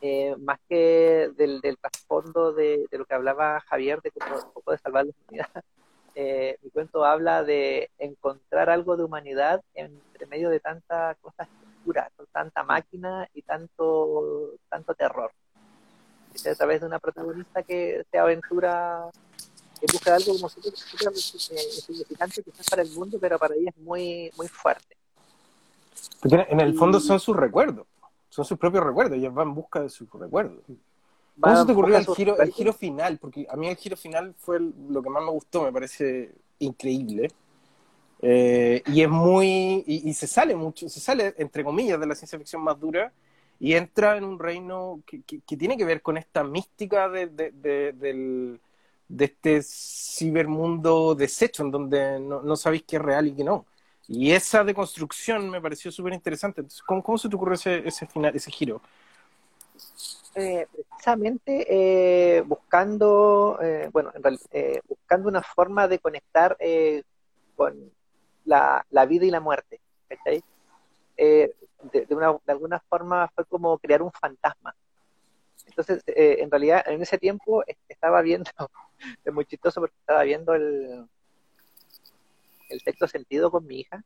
[0.00, 4.72] Eh, más que del, trasfondo de, de, lo que hablaba Javier, de cómo un poco
[4.72, 5.64] de salvar la humanidad,
[6.16, 11.48] eh, mi cuento habla de encontrar algo de humanidad entre medio de tantas cosas
[11.82, 15.32] oscuras, tanta máquina y tanto, tanto terror.
[16.34, 19.10] Es a través de una protagonista que se aventura
[19.80, 20.72] en busca de algo como súper
[21.12, 24.96] insignificante quizás para el mundo, pero para ella es muy, muy fuerte.
[26.20, 27.86] Porque en el fondo son sus recuerdos,
[28.28, 30.62] son sus propios recuerdos, ella va en busca de sus recuerdos.
[31.40, 33.18] ¿Cómo se te ocurrió el giro, el giro final?
[33.18, 37.32] Porque a mí el giro final fue lo que más me gustó, me parece increíble.
[38.24, 39.82] Eh, y es muy.
[39.86, 43.12] Y, se sale mucho, se sale, entre comillas, de la ciencia ficción más dura
[43.58, 47.50] y entra en un reino que, que, tiene que ver con esta mística de, de,
[47.50, 48.60] de, del,
[49.08, 53.66] de este cibermundo deshecho, en donde no, no sabéis qué es real y qué no.
[54.06, 56.60] Y esa deconstrucción me pareció súper interesante.
[56.60, 58.80] Entonces, ¿cómo, ¿cómo, se te ocurre ese, ese final, ese giro?
[60.34, 63.58] Eh, precisamente eh, buscando,
[63.92, 66.56] bueno, en buscando una forma de conectar
[67.56, 67.92] con
[68.44, 69.80] la, la, vida y la muerte.
[71.16, 71.54] De,
[71.92, 74.74] de, una, de, alguna forma fue como crear un fantasma.
[75.66, 78.50] Entonces, en realidad, en ese tiempo estaba viendo,
[79.24, 81.06] es muy chistoso porque estaba viendo el,
[82.72, 84.04] el sexto sentido con mi hija.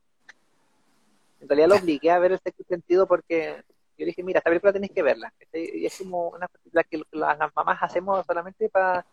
[1.41, 3.63] En realidad lo obligué a ver el sexto sentido porque
[3.99, 5.33] yo dije, mira, esta película tenéis que verla.
[5.53, 9.07] Y es como una película que las mamás hacemos solamente para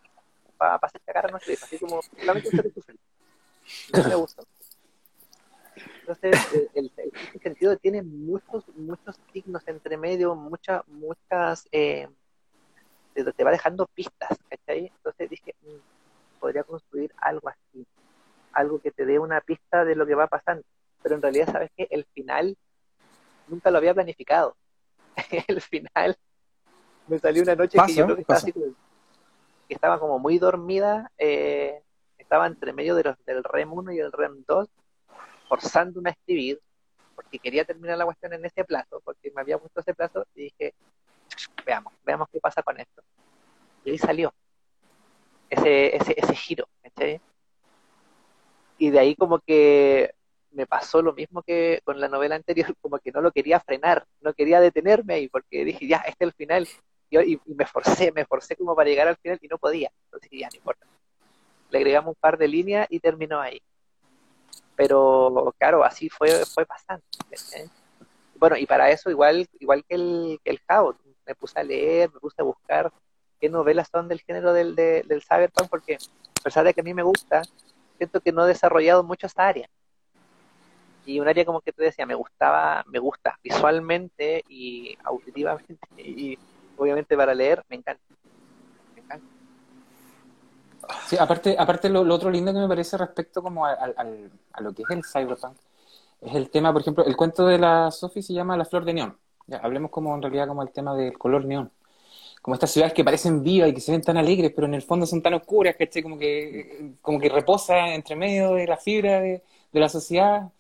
[0.58, 4.44] pa, pa hacer cagar a nuestra hija, así como solamente un me gustó.
[6.06, 6.92] Entonces, el, el,
[7.34, 12.10] el, sentido tiene muchos, muchos signos entre medio, muchas, muchas, eh,
[13.14, 14.92] te va dejando pistas, ¿cachai?
[14.98, 17.88] Entonces dije, mmm, podría construir algo así,
[18.52, 20.64] algo que te dé una pista de lo que va pasando.
[21.02, 21.88] Pero en realidad, ¿sabes qué?
[21.90, 22.58] El final
[23.48, 24.58] nunca lo había planificado.
[25.48, 26.18] el final
[27.08, 28.74] me salió una noche que yo creo que estaba, así, que
[29.74, 31.82] estaba como muy dormida, eh,
[32.18, 34.70] estaba entre medio de los, del REM 1 y el REM 2,
[35.48, 36.60] forzando a escribir,
[37.16, 40.44] porque quería terminar la cuestión en ese plazo, porque me había puesto ese plazo y
[40.44, 40.74] dije,
[41.66, 43.04] veamos, veamos qué pasa con esto.
[43.86, 44.34] Y ahí salió
[45.50, 46.68] ese, ese, ese giro.
[48.78, 50.14] Y de ahí como que
[50.52, 54.06] me pasó lo mismo que con la novela anterior, como que no lo quería frenar,
[54.22, 56.68] no quería detenerme ahí, porque dije, ya, este es el final.
[57.10, 59.92] Y me forcé, me forcé como para llegar al final y no podía.
[60.06, 60.88] Entonces, ya, no importa.
[61.70, 63.62] Le agregamos un par de líneas y terminó ahí.
[64.76, 67.04] Pero, claro, así fue, fue pasando.
[68.36, 72.12] Bueno, y para eso, igual, igual que el, que el Jao, me puse a leer,
[72.14, 72.92] me puse a buscar
[73.40, 76.84] qué novelas son del género del, del, del cyberpunk, porque a pesar de que a
[76.84, 77.44] mí me gusta,
[77.98, 79.70] siento que no he desarrollado mucho esta área
[81.06, 86.38] y un área como que te decía, me gustaba, me gusta visualmente y auditivamente y
[86.78, 88.02] obviamente para leer, me encanta.
[91.08, 94.62] Sí, aparte, aparte lo, lo, otro lindo que me parece respecto como al, al, a
[94.62, 95.58] lo que es el cyberpunk,
[96.22, 98.94] es el tema, por ejemplo, el cuento de la Sophie se llama La Flor de
[98.94, 99.18] Neón.
[99.48, 101.72] Ya, hablemos como en realidad como el tema del color neón.
[102.42, 104.82] Como estas ciudades que parecen vivas y que se ven tan alegres, pero en el
[104.84, 109.22] fondo son tan oscuras, que como que, como que reposa entre medio de la fibra
[109.22, 110.52] de, de la sociedad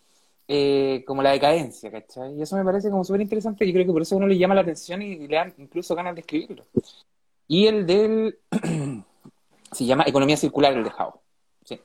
[0.48, 2.36] eh, como la decadencia, ¿cachai?
[2.38, 4.38] Y eso me parece como súper interesante y creo que por eso a uno le
[4.38, 6.66] llama la atención y, y le dan incluso ganas de escribirlo.
[7.48, 8.40] y el del,
[9.74, 11.14] se llama Economía Circular, el de How.
[11.66, 11.80] Sí.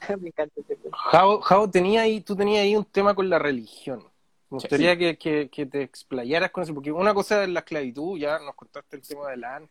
[0.20, 0.78] Me encanta este.
[1.10, 4.00] Jao, Jao, tenía ahí, tú tenías ahí un tema con la religión.
[4.48, 4.66] Me Sí.
[4.66, 8.38] gustaría que, que- que te explayaras con eso, porque una cosa es la esclavitud, ya
[8.38, 9.68] nos contaste el tema de la AN,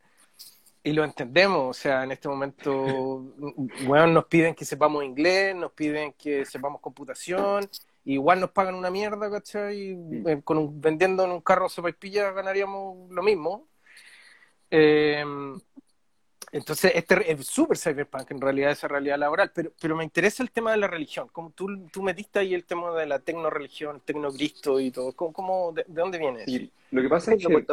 [0.84, 3.24] y lo entendemos, o sea, en este momento,
[3.88, 7.68] bueno, nos piden que sepamos inglés, nos piden que sepamos computación,
[8.04, 9.78] igual nos pagan una mierda, ¿cachai?
[9.80, 13.68] Y, eh, con un- vendiendo en un carro sopaipilla ganaríamos lo mismo.
[14.70, 15.24] Eh,
[16.58, 20.52] entonces, este es súper cyberpunk en realidad, esa realidad laboral, pero, pero me interesa el
[20.52, 21.28] tema de la religión.
[21.32, 25.14] Como tú, tú metiste ahí el tema de la tecno-religión, tecno-cristo y todo.
[25.14, 26.52] ¿Cómo, cómo- de, de dónde viene eso?
[26.52, 27.66] Y lo que pasa es que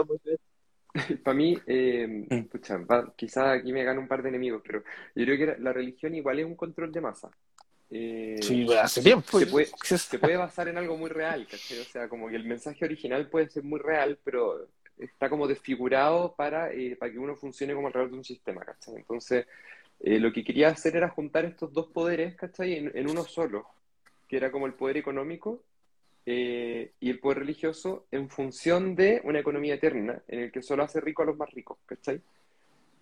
[1.22, 2.42] para mí, eh, Mm.
[2.48, 4.82] pucha, va- quizás aquí me gano un par de enemigos, pero
[5.14, 7.30] yo creo que la, la religión igual es un control de masa.
[7.90, 9.38] Eh, Sí, hace tiempo.
[9.38, 11.78] se puede, se puede basar en algo muy real, ¿cachai?
[11.78, 14.66] O sea, como que el mensaje original puede ser muy real, pero
[15.04, 18.96] está como desfigurado para, eh, para que uno funcione como alrededor de un sistema, ¿cachai?
[18.96, 19.46] Entonces,
[20.00, 22.74] eh, lo que quería hacer era juntar estos dos poderes, ¿cachai?
[22.74, 23.66] En, en uno solo,
[24.28, 25.62] que era como el poder económico
[26.24, 30.84] eh, y el poder religioso en función de una economía eterna, en el que solo
[30.84, 32.20] hace rico a los más ricos, ¿cachai?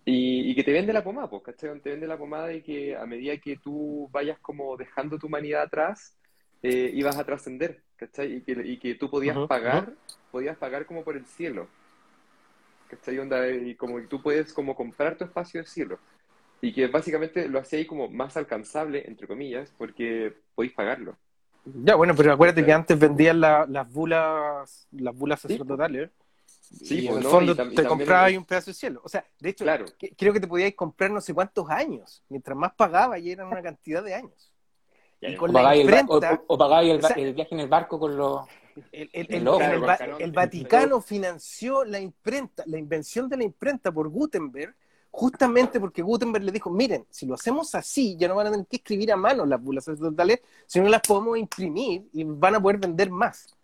[0.03, 1.79] Y, y que te vende la pomada, pues, ¿cachai?
[1.79, 5.61] Te vende la pomada y que a medida que tú vayas como dejando tu humanidad
[5.61, 6.17] atrás,
[6.63, 8.37] eh, ibas a trascender, ¿cachai?
[8.37, 9.93] Y que, y que tú podías pagar,
[10.31, 11.67] podías pagar como por el cielo,
[12.91, 13.17] ¿cachai?
[13.19, 15.97] Onda, y como que tú puedes como comprar tu espacio de cielo.
[16.61, 21.17] Y que básicamente lo hacía ahí como más alcanzable, entre comillas, porque podéis pagarlo.
[21.65, 26.09] Ya, bueno, pero acuérdate que antes vendían la- las bulas las bulas Sí, sacerdotales.
[26.45, 27.29] Sí, y en pues, el ¿no?
[27.29, 29.01] fondo Y tam- y te comprabas el- ahí un pedazo de cielo.
[29.03, 29.85] O sea, de hecho, Claro.
[29.97, 32.23] que- creo que te podíais comprar no sé cuántos años.
[32.29, 34.51] Mientras más pagabas, y eran una cantidad de años.
[35.21, 35.37] Ya, Y ya.
[35.37, 37.61] con O la pagáis, el, ba- o, o- pagáis el, o sea- el viaje en
[37.61, 38.41] el barco con los...
[38.91, 39.43] El, el-
[40.19, 44.75] El Vaticano financió la imprenta, la invención de la imprenta por Gutenberg,
[45.09, 48.65] justamente porque Gutenberg le dijo, miren, si lo hacemos así, ya no van a tener
[48.67, 52.77] que escribir a mano las bulas sacerdotales, sino las podemos imprimir y van a poder
[52.77, 53.55] vender más.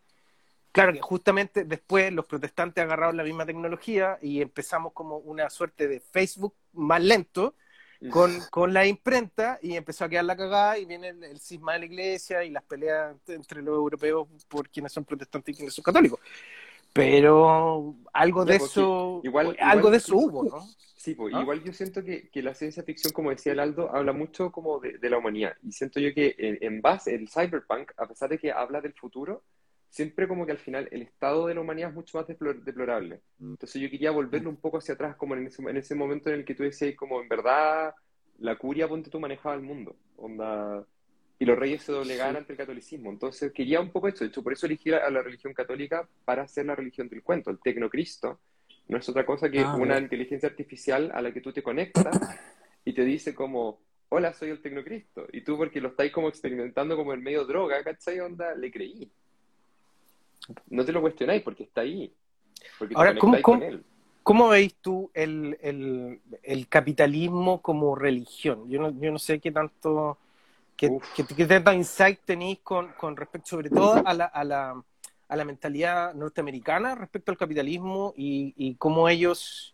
[0.72, 5.88] Claro que justamente después los protestantes agarraron la misma tecnología y empezamos como una suerte
[5.88, 7.56] de Facebook más lento,
[8.12, 11.74] con, con la imprenta y empezó a quedar la cagada y viene el, el cisma
[11.74, 15.74] de la iglesia y las peleas entre los europeos por quienes son protestantes y quienes
[15.74, 16.20] son católicos.
[16.94, 20.68] Pero algo de pues, eso, igual- algo igual- de eso hubo, ¿no?
[20.96, 21.42] Sí, pues, ¿Ah?
[21.42, 24.80] igual yo siento que, que la ciencia ficción, como decía el Aldo, habla mucho como
[24.80, 25.56] de, de la humanidad.
[25.64, 28.94] Y siento yo que en, en base, el cyberpunk, a pesar de que habla del
[28.94, 29.44] futuro,
[29.98, 33.22] siempre como que al final el estado de la humanidad es mucho más deplor- deplorable.
[33.40, 36.36] Entonces yo quería volverlo un poco hacia atrás, como en ese, en ese momento en
[36.38, 37.94] el que tú decías, como en verdad,
[38.40, 39.96] la curia, ponte tú, manejaba el mundo.
[40.18, 40.86] Onda,
[41.40, 43.10] y los reyes se doblegaban ante el catolicismo.
[43.12, 44.24] Entonces quería un poco eso.
[44.24, 47.50] De hecho, por eso elegí a la religión católica para hacer la religión del cuento,
[47.52, 48.40] el tecnocristo.
[48.88, 52.18] No es otra cosa que Ah, una inteligencia artificial a la que tú te conectas
[52.86, 53.80] y te dice como,
[54.10, 55.28] hola, soy el tecnocristo.
[55.34, 58.20] Y tú, porque lo estáis como experimentando como en medio droga, ¿cachai?
[58.20, 59.12] Onda, le creí.
[60.70, 62.14] No te lo cuestionáis porque está ahí.
[62.80, 63.84] Porque Ahora, ¿cómo- cómo- con él.
[64.24, 68.70] ¿Cómo veis tú el, el- el capitalismo como religión?
[68.70, 70.18] Yo no, yo no sé qué tanto,
[70.76, 74.84] qué, qué- qué tanto insight tenéis con, con respecto, sobre todo a la, a la,
[75.30, 79.74] a la mentalidad norteamericana respecto al capitalismo y, y cómo ellos,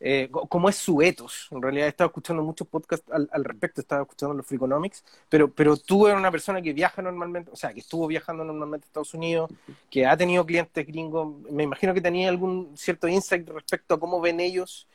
[0.00, 1.48] eh, cómo es su ethos.
[1.50, 5.50] En realidad he estado escuchando muchos podcasts al, al respecto, estaba escuchando los Freakonomics, pero,
[5.50, 8.88] pero tú eres una persona que viaja normalmente, o sea, que estuvo viajando normalmente a
[8.88, 9.50] Estados Unidos,
[9.90, 14.20] que ha tenido clientes gringos, me imagino que tenía algún cierto insight respecto a cómo
[14.20, 14.86] ven ellos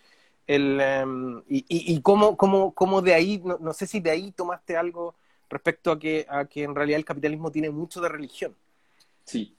[0.47, 4.11] el, em, y, y, y cómo, cómo, cómo de ahí, no, no sé si de
[4.11, 5.15] ahí tomaste algo
[5.49, 8.55] respecto a que, a que en realidad el capitalismo tiene mucho de religión.
[9.25, 9.55] Sí,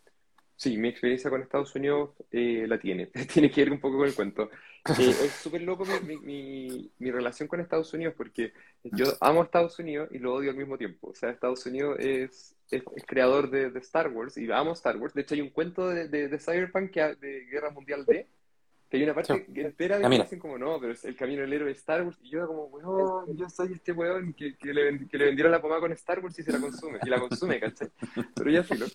[0.63, 3.07] sí, mi experiencia con Estados Unidos eh, la tiene.
[3.33, 4.45] Tiene que ver un poco con el cuento.
[4.45, 4.51] Eh,
[5.25, 8.53] es súper loco mi, mi, mi, relación con Estados Unidos porque
[8.85, 11.09] yo amo a Estados Unidos y lo odio al mismo tiempo.
[11.09, 14.97] O sea, Estados Unidos es, es, es creador de, de Star Wars y amo Star
[14.99, 15.15] Wars.
[15.15, 18.29] De hecho, hay un cuento de, de, de Cyberpunk que, de Guerra Mundial D,
[18.89, 19.61] que hay una parte Sí.
[19.61, 22.19] entera de que dicen como no, pero es el camino del héroe de Star Wars.
[22.23, 25.61] Y yo como, weón, yo soy este weón que, que, le, que le vendieron la
[25.61, 27.01] pomada con Star Wars y se la consume.
[27.05, 27.89] Y la consume, ¿cachai?
[28.37, 28.87] Pero ya filo.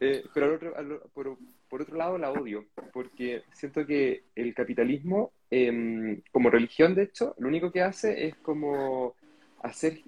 [0.00, 4.54] Eh, pero al otro, al- por, por otro lado la odio, porque siento que el
[4.54, 9.16] capitalismo, em, como religión, de hecho, lo único que hace es como
[9.60, 10.02] hacer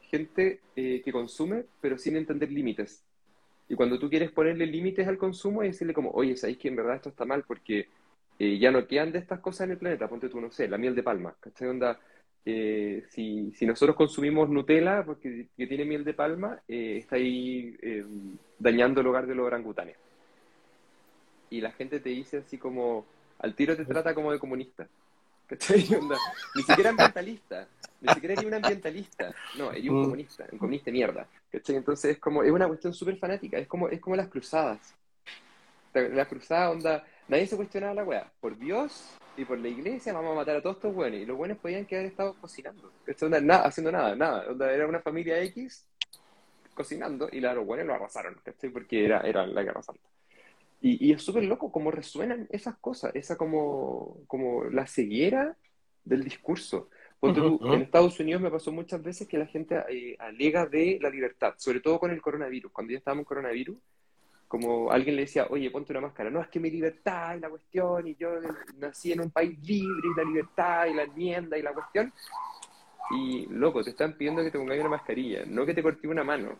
[0.00, 3.04] gente eh, que consume, pero sin entender límites.
[3.68, 6.76] Y cuando tú quieres ponerle límites al consumo y decirle como, oye, ¿sabéis que en
[6.76, 7.44] verdad esto está mal?
[7.46, 7.90] Porque
[8.38, 10.78] eh, ya no quedan de estas cosas en el planeta, ponte tú, no sé, la
[10.78, 11.68] miel de palma, ¿cachai?
[11.68, 12.00] Onda,
[12.44, 17.76] eh, si, si nosotros consumimos Nutella porque que tiene miel de palma, eh, está ahí
[17.82, 18.04] eh,
[18.58, 19.96] dañando el hogar de los orangutanes.
[21.50, 23.06] Y la gente te dice así como,
[23.38, 24.86] al tiro te trata como de comunista.
[26.54, 27.66] ni siquiera ambientalista,
[28.02, 30.04] ni siquiera era un ambientalista, no, era un Mm.
[30.04, 31.76] comunista, un comunista de mierda, ¿cachai?
[31.76, 34.94] Entonces es como, es una cuestión súper fanática, es como, es como las cruzadas.
[35.94, 40.32] Las cruzadas, onda, nadie se cuestionaba la weá, por Dios y por la iglesia vamos
[40.32, 42.92] a matar a todos estos buenos, y los buenos podían que haber estado cocinando.
[43.22, 45.86] Onda, nada, haciendo nada, nada, era una familia X
[46.74, 48.70] cocinando y la- los buenos lo arrasaron, ¿cachai?
[48.70, 50.02] Porque era, era la guerra santa.
[50.80, 55.56] Y, y es súper loco cómo resuenan esas cosas, esa como, como la ceguera
[56.04, 56.88] del discurso.
[57.20, 57.74] Tú, Ujú, ujú.
[57.74, 61.54] en Estados Unidos me pasó muchas veces que la gente eh, alega de la libertad,
[61.58, 62.70] sobre todo con el coronavirus.
[62.72, 63.76] Cuando ya estábamos en coronavirus,
[64.48, 66.30] como alguien le decía, oye, ponte una máscara.
[66.30, 68.30] No, es que mi libertad y la cuestión, y yo
[68.78, 72.12] nací en un país libre y la libertad y la enmienda y la cuestión.
[73.10, 76.24] Y, loco, te están pidiendo que te pongáis una mascarilla, no que te cortes una
[76.24, 76.56] mano.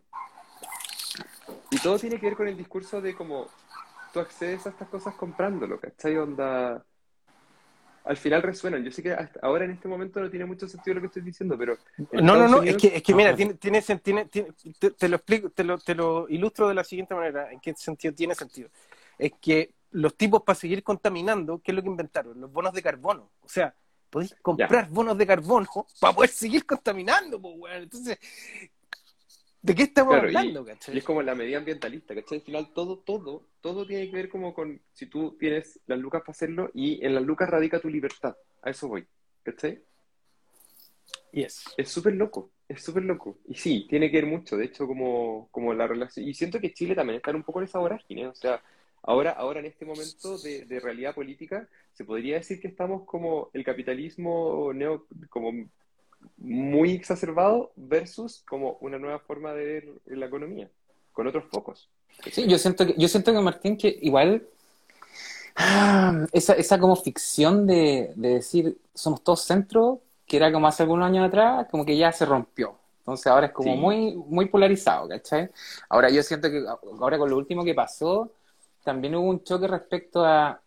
[1.71, 3.49] Y todo tiene que ver con el discurso de como
[4.13, 6.17] tú accedes a estas cosas comprándolo, ¿cachai?
[6.17, 6.85] Onda.
[8.09, 8.83] Al final resuenan.
[8.83, 11.23] Yo sé que hasta ahora en este momento no tiene mucho sentido lo que estoy
[11.23, 11.77] diciendo, pero.
[12.13, 15.09] No, no, no, Unidos- es que, es que mira, tiene, tiene, tiene- tiene- te, te
[15.09, 18.35] lo explico, te lo, te lo ilustro de la siguiente manera, en qué sentido tiene
[18.35, 18.71] sentido.
[19.19, 22.41] Es que los tipos para seguir contaminando, ¿qué es lo que inventaron?
[22.41, 23.31] Los bonos de carbono.
[23.43, 23.75] O sea,
[24.11, 25.67] podéis comprar bonos de carbono
[26.01, 27.83] para poder seguir contaminando, pues, weón.
[27.83, 28.19] Entonces,
[29.63, 30.95] ¿de qué estamos Claro, hablando, y, cachai?
[30.95, 32.39] y es como la medida ambientalista, ¿cachai?
[32.39, 36.23] Al final todo, todo, todo tiene que ver como con si tú tienes las lucas
[36.23, 38.37] para hacerlo y en las lucas radica tu libertad.
[38.63, 39.07] A eso voy,
[39.43, 39.83] ¿cachai?
[41.33, 41.65] Yes.
[41.77, 43.39] Es súper loco, es súper loco.
[43.47, 46.27] Y sí, tiene que ver mucho, de hecho, como, como la relación.
[46.27, 48.63] Y siento que Chile también está en un poco en esa vorágine, o sea,
[49.03, 53.51] ahora, ahora en este momento de, de realidad política, se podría decir que estamos como
[53.53, 55.69] el capitalismo neo, como
[56.37, 60.69] muy exacerbado versus como una nueva forma de ver la economía,
[61.13, 61.89] con otros focos.
[62.33, 64.47] Sí, yo siento que, yo siento que Martín, que igual
[65.57, 70.83] ah, esa, esa como ficción de, de decir somos todos centros, que era como hace
[70.83, 72.77] algunos años atrás, como que ya se rompió.
[73.01, 73.79] Entonces ahora es como Sí.
[73.79, 75.49] muy, muy polarizado, ¿cachai?
[75.89, 76.63] Ahora yo siento que
[77.01, 78.31] ahora con lo último que pasó,
[78.85, 80.61] también hubo un choque respecto a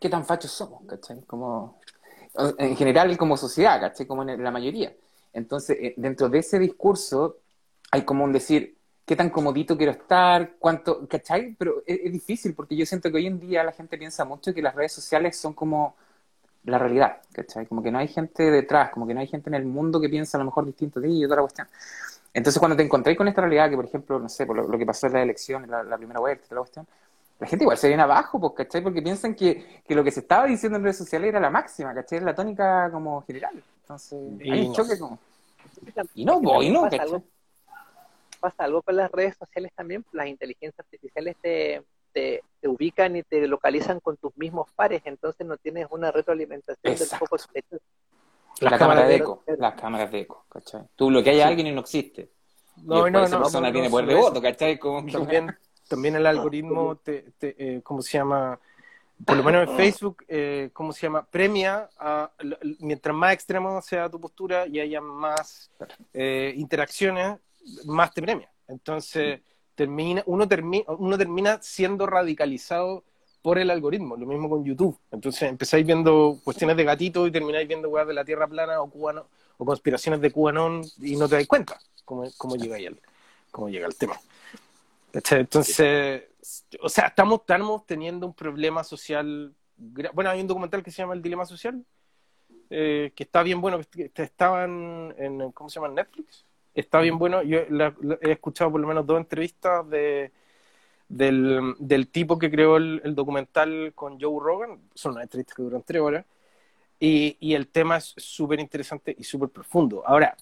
[0.00, 1.22] qué tan fachos somos, ¿cachai?
[1.26, 1.78] Como,
[2.58, 4.06] en general como sociedad, ¿cachai?
[4.06, 4.92] Como en la mayoría.
[5.32, 7.38] Entonces, eh, dentro de ese discurso
[7.90, 11.54] hay como un decir, qué tan comodito quiero estar, cuánto, ¿cachai?
[11.58, 14.54] Pero es, es difícil porque yo siento que hoy en día la gente piensa mucho
[14.54, 15.96] que las redes sociales son como
[16.64, 17.66] la realidad, ¿cachai?
[17.66, 20.08] Como que no hay gente detrás, como que no hay gente en el mundo que
[20.08, 21.68] piensa a lo mejor distinto de ti y otra cuestión.
[22.32, 24.78] Entonces, cuando te encontrás con esta realidad, que por ejemplo, no sé, por lo, lo
[24.78, 26.86] que pasó en la elección, la, la primera vuelta, la cuestión,
[27.38, 28.82] la gente igual se viene abajo, pues, ¿cachai?
[28.82, 31.94] Porque piensan que, que lo que se estaba diciendo en redes sociales era la máxima,
[31.94, 32.18] ¿cachai?
[32.18, 33.62] Era la tónica como general.
[33.82, 34.72] Entonces, Y hay un no.
[34.72, 35.18] choque como...
[36.14, 37.14] Y no, voy, no, pasa ¿cachai?
[37.14, 37.24] algo,
[38.40, 43.22] pasa algo con las redes sociales también, las inteligencias artificiales te, te, te ubican y
[43.22, 47.14] te localizan con tus mismos pares, entonces no tienes una retroalimentación Exacto.
[47.14, 47.36] del poco
[48.60, 50.82] Las la cámara cámaras de de- eco, las cámaras de eco, ¿cachai?
[50.94, 52.30] Tú bloqueas a alguien y no existe.
[52.76, 54.42] y No, después no, esa no, persona no, tiene no, poder de voto.
[54.42, 54.78] ¿cachai?
[54.78, 55.56] Como que- También,
[55.88, 58.58] también el algoritmo, te, te, eh, ¿cómo se llama?
[59.24, 61.24] Por lo menos en Facebook, eh, ¿cómo se llama?
[61.24, 62.30] Premia, a,
[62.80, 65.70] mientras más extremo sea tu postura y haya más
[66.12, 67.38] eh, interacciones,
[67.84, 68.50] más te premia.
[68.66, 69.40] Entonces,
[69.74, 73.04] termina, uno, termina, uno termina siendo radicalizado
[73.40, 74.98] por el algoritmo, lo mismo con YouTube.
[75.10, 78.90] Entonces, empezáis viendo cuestiones de gatito y termináis viendo weas de la Tierra plana o,
[78.90, 79.26] cubano,
[79.58, 83.00] o conspiraciones de Cubanón y no te dais cuenta cómo, cómo llega ahí el,
[83.50, 84.18] cómo llega el tema.
[85.14, 86.24] Entonces,
[86.80, 89.54] o sea, estamos, estamos teniendo un problema social.
[89.76, 91.84] Bueno, hay un documental que se llama El Dilema Social,
[92.70, 95.92] eh, que está bien bueno, que que estaba en, ¿cómo se llama?
[95.92, 96.44] Netflix.
[96.74, 97.42] Está bien bueno.
[97.42, 100.32] Yo la- la- he escuchado por lo menos dos entrevistas de,
[101.08, 104.80] del, del tipo que creó el, el documental con Joe Rogan.
[104.94, 106.24] Son unas entrevistas que duran tres horas.
[106.98, 110.02] Y, y el tema es súper interesante y súper profundo.
[110.06, 110.36] Ahora,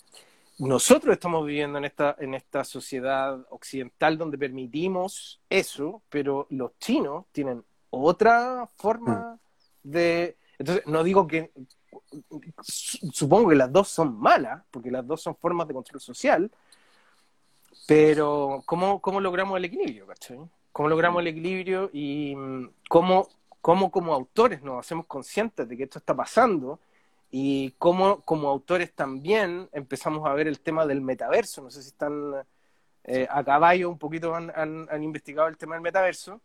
[0.68, 7.26] nosotros estamos viviendo en esta, en esta sociedad occidental donde permitimos eso, pero los chinos
[7.32, 9.38] tienen otra forma
[9.82, 10.36] de...
[10.58, 11.50] Entonces, no digo que...
[12.62, 16.50] su- Supongo que las dos son malas, porque las dos son formas de control social,
[17.86, 20.06] pero ¿cómo, cómo logramos el equilibrio?
[20.06, 20.38] ¿cachai?
[20.70, 23.28] ¿Cómo logramos el equilibrio y mm, cómo,
[23.60, 26.78] cómo como autores nos hacemos conscientes de que esto está pasando?
[27.34, 31.62] Y cómo como autores también empezamos a ver el tema del metaverso.
[31.62, 32.34] No sé si están
[33.04, 36.40] eh, a caballo un poquito han, han- han investigado el tema del metaverso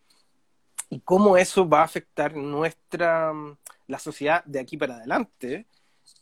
[0.89, 3.57] y cómo eso va a afectar nuestra mm,
[3.88, 5.65] la sociedad de aquí para adelante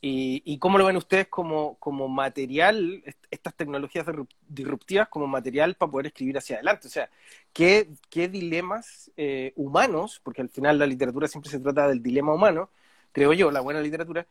[0.01, 5.27] y, y cómo lo ven ustedes como, como material, est- estas tecnologías disrup- disruptivas como
[5.27, 6.87] material para poder escribir hacia adelante.
[6.87, 7.07] O sea,
[7.53, 12.33] qué, qué dilemas eh, humanos, porque al final la literatura siempre se trata del dilema
[12.33, 12.69] humano,
[13.15, 14.27] creo yo, la buena literatura,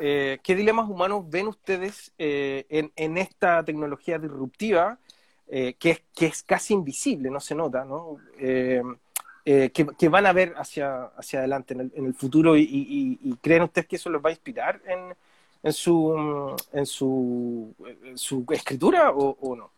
[0.00, 4.98] eh, ¿qué dilemas humanos ven ustedes eh, en, esta tecnología disruptiva
[5.46, 8.16] eh, que, es, que es casi invisible, no se nota, ¿no?
[8.36, 14.10] Que, van a ver hacia, hacia adelante en el, futuro y, creen ustedes que eso
[14.10, 19.70] los va a inspirar en, su, en, su, escritura o, no?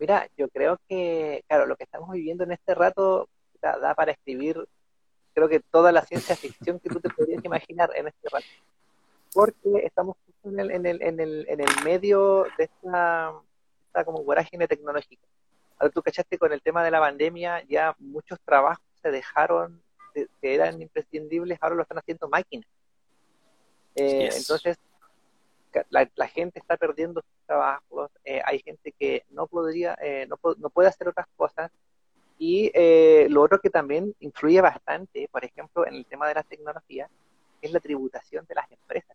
[0.00, 3.28] Mira, yo creo que, claro, lo que estamos viviendo en este rato
[3.62, 4.66] da, para escribir,
[5.34, 8.46] creo que toda la ciencia ficción que tú te podrías imaginar en este rato.
[9.32, 13.32] Porque estamos en el, en el, en el, en el medio de esta,
[13.86, 15.22] esta como vorágine tecnológica.
[15.78, 19.80] Ahora tú cachaste con el tema de la pandemia, ya muchos trabajos se dejaron,
[20.14, 22.68] que eran imprescindibles, ahora lo están haciendo máquinas.
[23.94, 24.36] Eh, yes.
[24.38, 24.78] Entonces,
[25.88, 30.38] la, la, gente está perdiendo sus trabajos, eh, hay gente que no podría, eh, no,
[30.58, 31.70] no, puede hacer otras cosas.
[32.42, 36.42] Y eh, lo otro que también influye bastante, por ejemplo, en el tema de la
[36.42, 37.06] tecnología,
[37.60, 39.14] es la tributación de las empresas.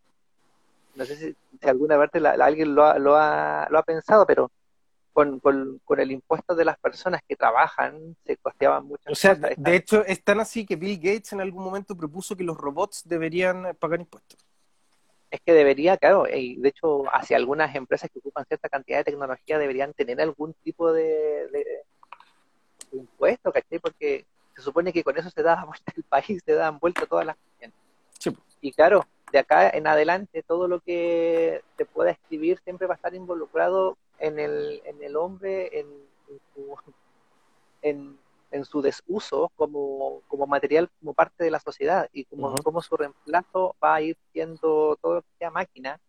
[0.93, 3.83] No sé si, si alguna vez la, la, alguien lo ha, lo, ha, lo ha
[3.83, 4.51] pensado, pero
[5.11, 9.35] con, con, con, el impuesto de las personas que trabajan se costeaban muchas o sea,
[9.35, 9.55] cosas.
[9.57, 13.01] De hecho, es tan así que Bill Gates en algún momento propuso que los robots
[13.05, 14.37] deberían pagar impuestos.
[15.31, 19.05] Es que debería, claro, y de hecho, hacia algunas empresas que ocupan cierta cantidad de
[19.05, 21.84] tecnología deberían tener algún tipo de, de,
[22.95, 23.79] de impuesto, ¿cachai?
[23.79, 24.25] Porque
[24.55, 27.35] se supone que con eso se da vuelta el país, se dan vuelta todas las
[27.35, 27.77] cuestiones.
[28.19, 28.35] Sí.
[28.61, 32.95] Y claro, de acá en adelante, todo lo que se pueda escribir siempre va a
[32.95, 35.87] estar involucrado en el, en el hombre, en,
[36.29, 36.77] en, su,
[37.81, 38.17] en,
[38.51, 42.63] en, su desuso como, como material, como parte de la sociedad y como, uh -huh.
[42.63, 45.99] como su reemplazo va a ir siendo todo lo que sea máquina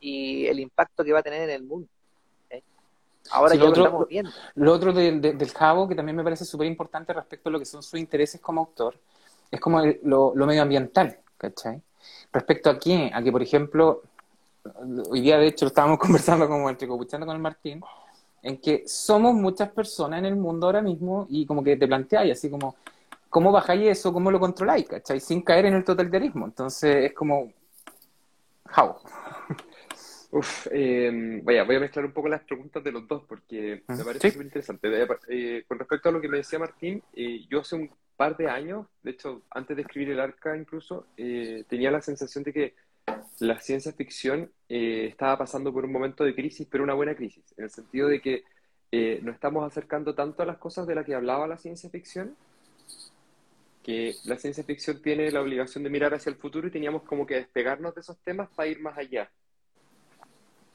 [0.00, 1.88] y el impacto que va a tener en el mundo.
[3.30, 4.30] Ahora sí, ya lo, otro, lo estamos viendo.
[4.54, 7.58] Lo otro del, del, del Javo, que también me parece súper importante respecto a lo
[7.58, 8.98] que son sus intereses como autor,
[9.50, 11.80] es como el, lo, lo medioambiental, ¿cachai?
[12.32, 14.02] Respecto a quién, a que, por ejemplo,
[15.10, 17.80] hoy día de hecho estábamos conversando como entre copuchando con el Martín,
[18.42, 22.32] en que somos muchas personas en el mundo ahora mismo y como que te planteáis
[22.32, 22.74] así como,
[23.30, 24.12] ¿cómo bajáis eso?
[24.12, 24.88] ¿Cómo lo controláis?
[24.88, 25.20] ¿Cachai?
[25.20, 26.46] Sin caer en el totalitarismo.
[26.46, 27.52] Entonces es como,
[28.76, 28.96] how?
[30.32, 34.04] Uf, eh, vaya, voy a mezclar un poco las preguntas de los dos porque me
[34.04, 34.30] parece ¿Sí?
[34.30, 35.02] súper interesante.
[35.02, 38.36] Eh, eh, con respecto a lo que me decía Martín, eh, yo hace un par
[38.38, 42.74] de años, de hecho, antes de escribir el arca incluso, tenía la sensación de que
[43.40, 47.64] la ciencia ficción estaba pasando por un momento de crisis, pero una buena crisis, en
[47.64, 48.44] el sentido de que
[48.94, 52.36] eh, nos estamos acercando tanto a las cosas de las que hablaba la ciencia ficción,
[53.82, 57.26] que la ciencia ficción tiene la obligación de mirar hacia el futuro y teníamos como
[57.26, 59.30] que despegarnos de esos temas para ir más allá.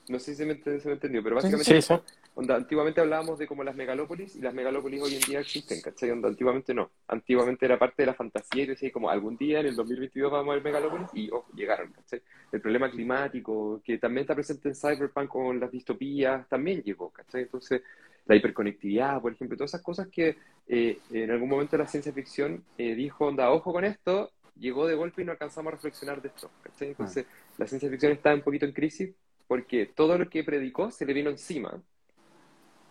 [0.10, 1.94] No sé si se me, se me entendió, pero básicamente, sí, sí.
[2.36, 6.12] Onda, antiguamente hablábamos de como las megalópolis y las megalópolis hoy en día existen, ¿cachai?
[6.12, 6.92] Onda, antiguamente no.
[7.08, 10.52] Antiguamente era parte de la fantasía y decía como algún día en el 2022 vamos
[10.52, 12.22] a ver megalópolis y oh, llegaron, ¿cachai?
[12.52, 17.42] El problema climático, que también está presente en Cyberpunk con las distopías, también llegó, ¿cachai?
[17.42, 17.82] Entonces,
[18.28, 20.38] la hiperconectividad, por ejemplo, todas esas cosas que
[20.68, 24.96] eh, en algún momento la ciencia ficción eh, dijo, onda, ojo con esto, llegó de
[24.96, 26.90] golpe y no alcanzamos a reflexionar de esto, ¿cachai?
[26.90, 27.54] Entonces, ah.
[27.58, 29.14] la ciencia ficción está un poquito en crisis
[29.48, 31.82] porque todo lo que predicó se le vino encima.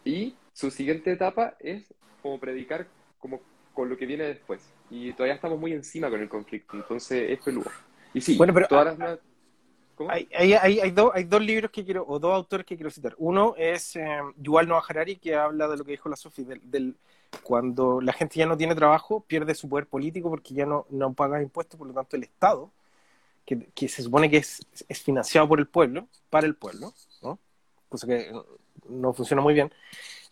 [0.04, 1.92] Y su siguiente etapa es
[2.22, 2.86] como predicar
[3.18, 3.40] como
[3.74, 4.62] con lo que viene después.
[4.90, 7.70] Y todavía estamos muy encima con el conflicto, entonces es peludo.
[8.14, 9.18] Y sí, bueno, pero todas las...
[10.09, 12.90] Hay, hay, hay, hay, dos, hay dos libros que quiero, o dos autores que quiero
[12.90, 13.14] citar.
[13.16, 16.61] Uno es eh, Yuval Noah Harari, que habla de lo que dijo la Sofi, del,
[16.70, 16.96] del,
[17.42, 21.14] cuando la gente ya no tiene trabajo, pierde su poder político porque ya no, no
[21.14, 22.70] paga impuestos, por lo tanto el Estado
[23.47, 26.92] que, que, se supone que es, es, financiado por el pueblo, para el pueblo,
[27.22, 27.38] ¿no?
[27.88, 28.30] cosa que
[28.88, 29.72] no funciona muy bien.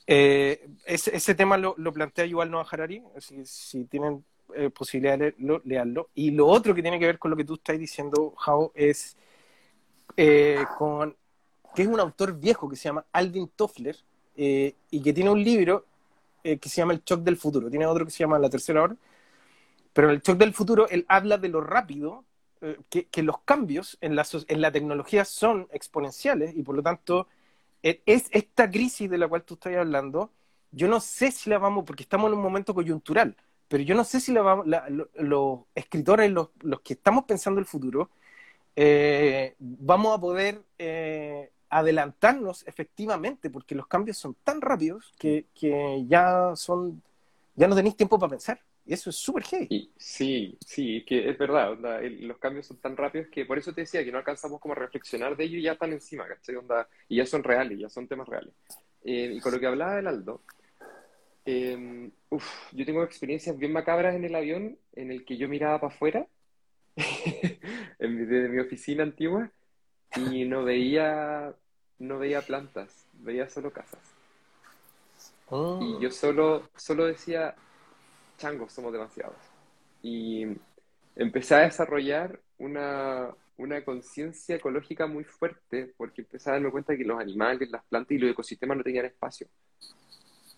[0.07, 5.17] Eh, ese, ese, tema lo, lo, plantea Yuval Noah Harari, así si tienen eh, posibilidad
[5.19, 6.11] de leerlo, leerlo.
[6.15, 9.17] Y lo otro que tiene que ver con lo que tú estás diciendo, Jao, es
[10.17, 11.17] eh, con
[11.75, 13.97] que es un autor viejo que se llama Alvin Toffler
[14.37, 15.85] eh, y que tiene un libro
[16.45, 17.69] eh, que se llama El Shock del Futuro.
[17.69, 18.97] Tiene otro que se llama La Tercera Hora.
[19.93, 22.25] Pero en el Shock del Futuro él habla de lo rápido
[22.89, 27.29] que, que, los cambios en la, tecnología son exponenciales y por lo tanto
[27.83, 30.31] es esta crisis de la cual tú estás hablando,
[30.73, 33.37] yo no sé si la vamos, porque estamos en un momento coyuntural,
[33.69, 34.67] pero yo no sé si la vamos,
[35.15, 38.11] los escritores, los, los, que estamos pensando el futuro,
[38.77, 46.05] eh, vamos a poder eh, adelantarnos efectivamente, porque los cambios son tan rápidos que, que
[46.09, 47.03] ya son,
[47.55, 48.61] ya no tenéis tiempo para pensar.
[48.87, 49.91] Y eso es súper heavy.
[49.97, 53.59] Sí, sí, es que es verdad, onda, el, los cambios son tan rápidos que por
[53.59, 56.27] eso te decía que no alcanzamos como a reflexionar de ello y ya están encima,
[56.29, 56.57] ¿cachai?
[56.57, 58.53] Onda, y ya son reales, ya son temas reales.
[59.05, 60.43] Eh, y con lo que hablaba del Aldo,
[61.47, 65.81] eh, uf, yo tengo experiencias bien macabras en el avión en el que yo miraba
[65.81, 66.27] para afuera
[67.99, 69.51] en mi, de mi oficina antigua
[70.17, 71.55] y no veía,
[71.99, 74.01] no veía plantas, veía solo casas.
[75.49, 75.81] Oh.
[75.83, 77.55] Y yo solo, solo decía,
[78.37, 79.53] changos, somos demasiados.
[80.03, 80.47] Y
[81.17, 87.05] empecé a desarrollar una, una conciencia ecológica muy fuerte porque empecé a darme cuenta que
[87.05, 89.49] los animales, las plantas y los ecosistemas no tenían espacio.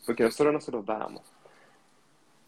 [0.07, 1.37] Porque nosotros no se los dábamos.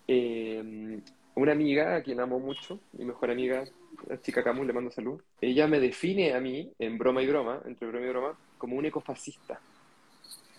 [0.06, 1.02] Eh,
[1.34, 3.64] una amiga a quien amo mucho, mi mejor amiga,
[4.08, 7.62] la chica Camus, le mando salud, ella me define a mí, en broma y broma,
[7.66, 9.62] entre broma y broma, como un ecofascista.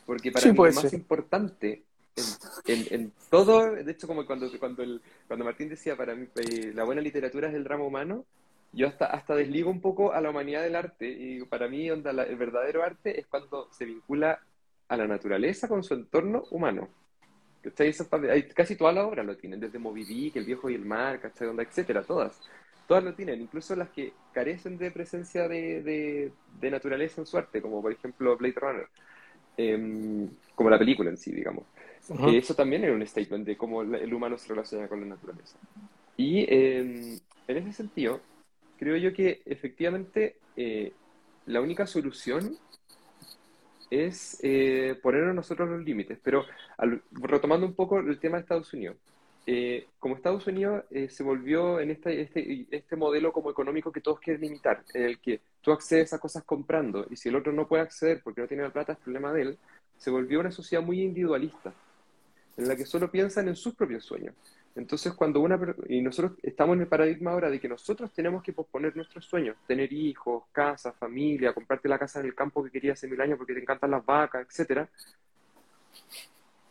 [0.05, 1.85] Porque para Sí, mí lo más importante
[2.67, 6.71] en, en- todo, de hecho como cuando, cuando, el- cuando Martín decía, para mí eh,
[6.73, 8.25] la buena literatura es el drama humano,
[8.71, 12.13] yo hasta, hasta desligo un poco a la humanidad del arte y para mí onda,
[12.13, 14.39] la- el verdadero arte es cuando se vincula
[14.87, 16.89] a la naturaleza con su entorno humano.
[17.61, 17.89] ¿Cachai?
[17.89, 18.07] Eso
[18.55, 21.47] casi todas las obras lo tienen, desde Moby Dick, El viejo y el mar, ¿cachai?
[21.47, 22.39] Onda, etcétera, todas.
[22.87, 27.37] Todas lo tienen, incluso las que carecen de presencia de, de- de naturaleza en su
[27.37, 28.87] arte, como por ejemplo Blade Runner,
[29.57, 31.65] Em, como la película en sí, digamos.
[32.07, 32.25] Ujú.
[32.31, 35.57] Que eso también era un statement de cómo el humano se relaciona con la naturaleza.
[36.17, 38.19] Y em, en ese sentido,
[38.77, 40.91] creo yo que efectivamente eh,
[41.45, 42.57] la única solución
[43.89, 46.19] es eh, ponernos nosotros los límites.
[46.23, 46.45] Pero
[46.77, 48.97] al- retomando un poco el tema de Estados Unidos,
[49.45, 54.01] eh, como Estados Unidos eh, se volvió en este, este, este modelo como económico que
[54.01, 57.51] todos quieren imitar, en el que tú accedes a cosas comprando y si el otro
[57.51, 59.57] no puede acceder porque no tiene la plata es problema de él,
[59.97, 61.73] se volvió una sociedad muy individualista,
[62.59, 64.35] en la que solo piensan en sus propios sueños.
[64.75, 68.53] Entonces, cuando una y nosotros estamos en el paradigma ahora de que nosotros tenemos que
[68.53, 72.97] posponer nuestros sueños, tener hijos, casa, familia, comprarte la casa en el campo que querías
[72.99, 74.89] hace mil años porque te encantan las vacas, etcétera,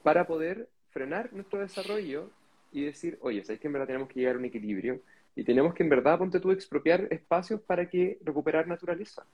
[0.02, 2.30] para poder frenar nuestro desarrollo
[2.70, 5.00] y decir, oye, ¿sabes que en verdad tenemos que llegar a un equilibrio?
[5.34, 9.24] Y tenemos que en verdad, ponte tú, expropiar espacios para que recuperar naturaleza.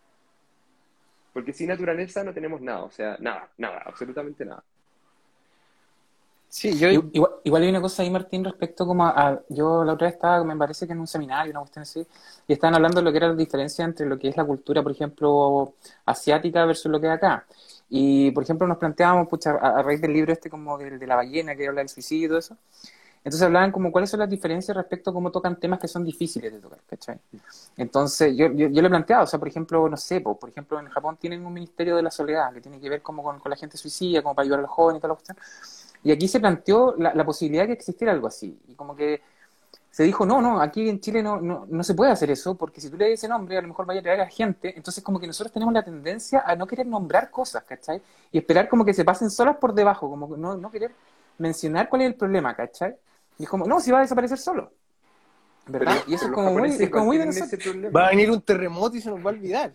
[1.32, 4.62] Porque sin naturaleza no tenemos nada, o sea, nada, nada, absolutamente nada.
[6.55, 10.07] Sí, yo, Igual, igual hay una cosa ahí, Martín, respecto como a, yo la otra
[10.07, 12.07] vez estaba, me parece que en un seminario, una cuestión así,
[12.46, 14.80] y estaban hablando de lo que era la diferencia entre lo que es la cultura,
[14.80, 15.74] por ejemplo,
[16.07, 17.44] asiática versus lo que es acá.
[17.90, 21.16] Y, por ejemplo, nos planteábamos, pucha, a, raíz del libro este como del de la
[21.16, 22.57] ballena que habla del suicidio y todo eso,
[23.24, 26.52] entonces hablaban como cuáles son las diferencias respecto a cómo tocan temas que son difíciles
[26.52, 27.18] de tocar, ¿cachai?
[27.76, 30.50] Entonces yo, yo, yo le he planteado, o sea, por ejemplo, no sé, po, por
[30.50, 33.40] ejemplo, en Japón tienen un ministerio de la soledad que tiene que ver como con,
[33.40, 35.36] con la gente suicida, como para ayudar a los jóvenes y toda la cuestión.
[36.05, 38.57] Y aquí se planteó la, la posibilidad de que existiera algo así.
[38.68, 39.22] Y como que
[39.90, 42.80] se dijo, no, no, aquí en Chile no, no, no se puede hacer eso, porque
[42.80, 44.74] si tú le dices nombre, a lo mejor vaya a traer a gente.
[44.76, 48.02] Entonces como que nosotros tenemos la tendencia a no querer nombrar cosas, ¿cachai?
[48.32, 50.92] Y esperar como que se pasen solas por debajo, como que no, no querer
[51.38, 52.96] mencionar cuál es el problema, ¿cachai?
[53.38, 54.72] Y es como, no, si va a desaparecer solo.
[55.66, 55.94] ¿Verdad?
[56.00, 57.52] Pero- y eso es como muy, es como igual muy de tienen nosotros.
[57.52, 58.00] ese problema.
[58.00, 59.74] va a venir un terremoto y se nos va a olvidar.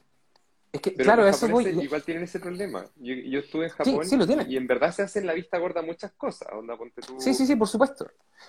[0.72, 1.66] Es que, Pero claro, los eso voy.
[1.68, 2.86] igual tienen ese problema.
[2.98, 4.52] Yo, yo estuve en Sí, Japón sí lo tienen.
[4.52, 6.48] y en verdad se hacen la vista gorda muchas cosas.
[6.54, 8.06] Onda, ponte tú- Sí, sí, sí, por supuesto.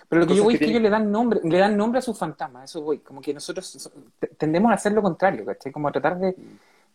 [0.08, 1.98] Pero lo que yo voy que es que ellos le dan nombre, le dan nombre
[1.98, 2.98] a sus fantasmas, eso voy.
[2.98, 5.72] Como que nosotros te- tendemos a hacer lo contrario, ¿cachai?
[5.72, 6.36] Como a tratar de,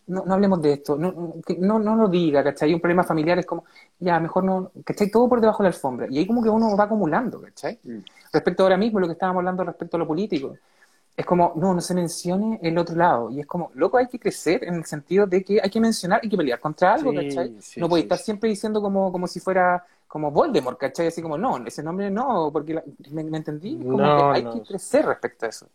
[0.06, 2.72] no, no hablemos de esto, no, no, no lo diga, ¿cachai?
[2.72, 3.64] Un problema familiar es como,
[3.98, 5.10] ya, mejor no, ¿cachai?
[5.10, 6.06] Todo por debajo de la alfombra.
[6.08, 7.80] Y ahí como que uno va acumulando, ¿cachai?
[7.82, 7.98] Mm.
[8.32, 10.56] Respecto ahora mismo, lo que estábamos hablando respecto a lo político,
[11.16, 13.30] es como, no, no se mencione el otro lado.
[13.30, 16.20] Y es como, loco, hay que crecer en el sentido de que hay que mencionar,
[16.22, 17.52] hay que pelear contra algo, Sí, ¿cachai?
[17.60, 21.08] sí, no puede sí, estar siempre diciendo como, como si fuera como Voldemort, ¿cachai?
[21.08, 23.84] Así como, no, ese nombre no, porque la- ¿me, me entendí?
[23.88, 24.52] Como No, que hay no.
[24.52, 25.68] que crecer respecto a eso.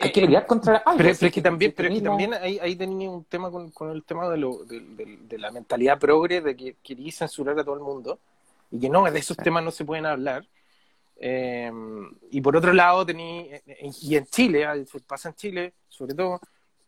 [0.00, 1.16] Hay que pelear contra algo.
[1.18, 3.90] Pero, es que también, pero es que también ahí, ahí tenía un tema con, con
[3.90, 7.64] el tema de, lo, de, de- de la mentalidad progre, de que quería censurar a
[7.64, 8.18] todo el mundo
[8.70, 10.46] y que no, de esos temas no se pueden hablar.
[11.20, 11.70] Eh,
[12.30, 13.60] y por otro lado, tenía,
[14.00, 14.66] y en Chile,
[15.06, 16.40] pasa en Chile, sobre todo,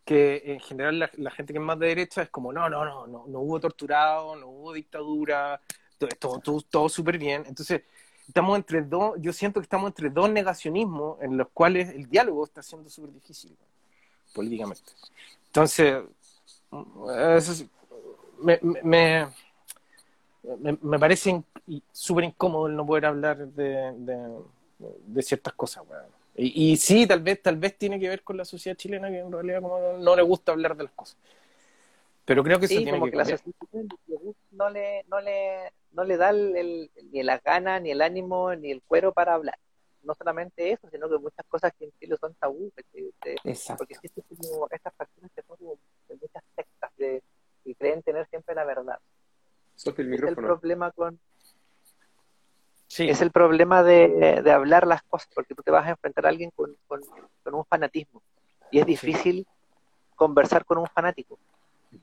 [0.04, 3.06] que en general la, gente que es más de derecha es como, no, no, no,
[3.06, 5.60] no, no hubo torturado, no hubo dictadura,
[6.18, 7.44] todo, todo, todo, súper bien.
[7.46, 7.82] Entonces,
[8.26, 12.44] estamos entre dos, yo siento que estamos entre dos negacionismos en los cuales el diálogo
[12.44, 13.56] está siendo súper difícil
[14.32, 14.92] políticamente.
[15.46, 16.04] Entonces,
[17.36, 17.66] eso es-
[18.40, 19.26] me, me,
[20.42, 21.42] me, me parece
[21.92, 24.40] súper incómodo el no poder hablar de, de,
[24.78, 25.84] de ciertas cosas.
[25.88, 26.04] weón.
[26.36, 29.18] Y, y sí, tal vez, tal vez tiene que ver con la sociedad chilena que
[29.18, 31.16] en realidad como no, no le gusta hablar de las cosas.
[32.24, 33.54] Pero creo que eso Sí, tiene como que que la sociedad
[34.52, 38.54] no le, no le, no le da el, el- ni las ganas, ni el ánimo,
[38.54, 39.58] ni el cuero para hablar.
[40.02, 42.72] No solamente eso, sino que muchas cosas que en Chile son tabú,
[43.76, 45.78] porque existen como estas personas que son como
[46.08, 47.22] de muchas sectas de,
[47.64, 48.98] y creen tener siempre la verdad.
[49.84, 51.18] El es el problema con...
[52.86, 53.08] Sí.
[53.08, 56.28] Es el problema de, de hablar las cosas, porque tú te vas a enfrentar a
[56.28, 57.02] alguien con, con-
[57.44, 58.20] con un fanatismo.
[58.72, 59.46] Y es difícil
[60.16, 61.38] conversar con un fanático.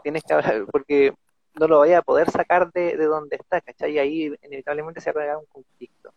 [0.02, 1.14] Tienes que hablar, porque
[1.60, 3.94] no lo vaya a poder sacar de, de donde está, ¿cachai?
[3.94, 6.14] Y ahí inevitablemente se va a crear un conflicto.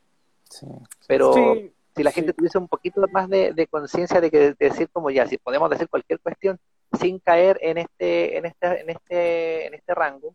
[0.48, 0.66] Sí.
[1.08, 2.14] Pero Sí, si la sí.
[2.16, 5.36] gente tuviese un poquito más de, de conciencia de que de decir como ya, si
[5.36, 6.58] podemos decir cualquier cuestión
[6.98, 10.34] sin caer en este, en este, en este, en este rango,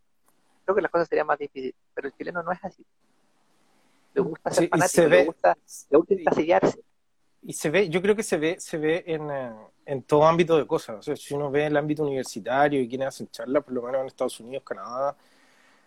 [0.65, 1.75] creo que las cosas serían más difíciles.
[1.93, 2.85] Pero el chileno no es así.
[4.15, 5.57] Le gusta ser Sí, y fanático, se le gusta,
[5.89, 6.21] le gusta sí.
[6.21, 6.81] encasillarse.
[7.43, 9.51] Y se ve, yo creo que se ve, se ve en, eh,
[9.85, 10.97] en todo ámbito de cosas.
[10.97, 14.01] O sea, si uno ve el ámbito universitario y quienes hacen charlas, por lo menos
[14.01, 15.15] en Estados Unidos, Canadá,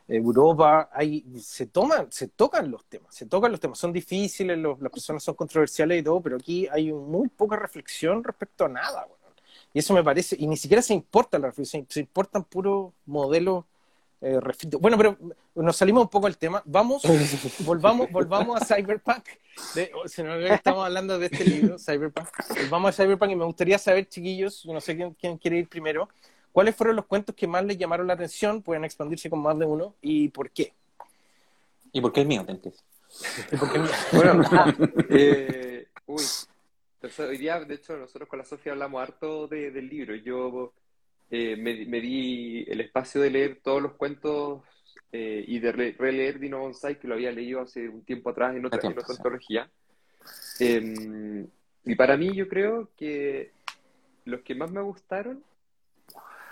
[0.09, 3.79] Europa, hay, se toman, se tocan los temas, se tocan los temas.
[3.79, 8.25] Son difíciles, los- las personas son controversiales y todo, pero aquí hay muy poca reflexión
[8.25, 9.19] respecto a nada, weón.
[9.75, 13.65] Y eso me parece, y ni siquiera se importa la reflexión, se importan puros modelos
[14.21, 14.39] eh.
[14.81, 15.17] Bueno, pero
[15.55, 16.63] nos salimos un poco del tema.
[16.65, 17.03] Vamos,
[17.61, 19.25] volvamos, volvamos a Cyberpunk.
[19.75, 22.29] De, o sea, no, estamos hablando de este libro, Cyberpunk.
[22.63, 25.69] Volvamos a Cyberpunk y me gustaría saber, chiquillos, yo no sé quién, quién quiere ir
[25.69, 26.09] primero,
[26.53, 28.63] ¿cuáles fueron los cuentos que más les llamaron la atención?
[28.63, 30.73] Pueden expandirse con más de uno y por qué.
[31.93, 32.45] ¿Y por qué el mío?
[32.45, 32.83] te empieza?
[33.53, 33.81] Y por qué-
[34.13, 34.43] Bueno,
[35.11, 36.23] eh, uy,
[37.01, 40.15] entonces, hoy día, de hecho, nosotros con la Sofía hablamos harto de- del libro.
[40.17, 40.73] Yo
[41.31, 44.63] eh, me, me di el espacio de leer todos los cuentos
[45.13, 48.55] eh, y de re- releer Dino Bonsai, que lo había leído hace un tiempo atrás
[48.57, 49.71] en otra, en otra antología.
[50.61, 51.47] Eh,
[51.85, 53.53] y para mí, yo creo que
[54.25, 55.43] los que más me gustaron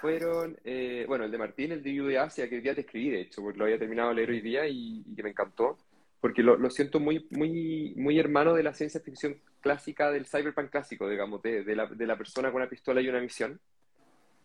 [0.01, 3.11] fueron, eh, bueno, el de Martín, el de de Asia, que hoy día te escribí,
[3.11, 5.79] de hecho, porque lo había terminado de leer hoy día y, y que me encantó,
[6.20, 10.70] porque lo, lo siento muy, muy, muy hermano de la ciencia ficción clásica, del cyberpunk
[10.70, 13.59] clásico, digamos, de, de la, de la persona con una pistola y una misión,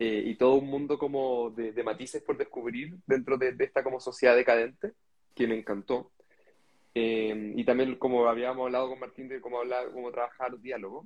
[0.03, 3.83] eh, y todo un mundo como de, de matices por descubrir dentro de, de esta
[3.83, 4.93] como sociedad decadente,
[5.35, 6.11] que me encantó.
[6.95, 11.05] Eh, y también, como habíamos hablado con Martín, de cómo, hablar, cómo trabajar diálogo.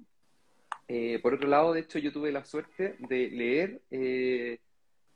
[0.88, 4.60] Eh, por otro lado, de hecho, yo tuve la suerte de leer eh,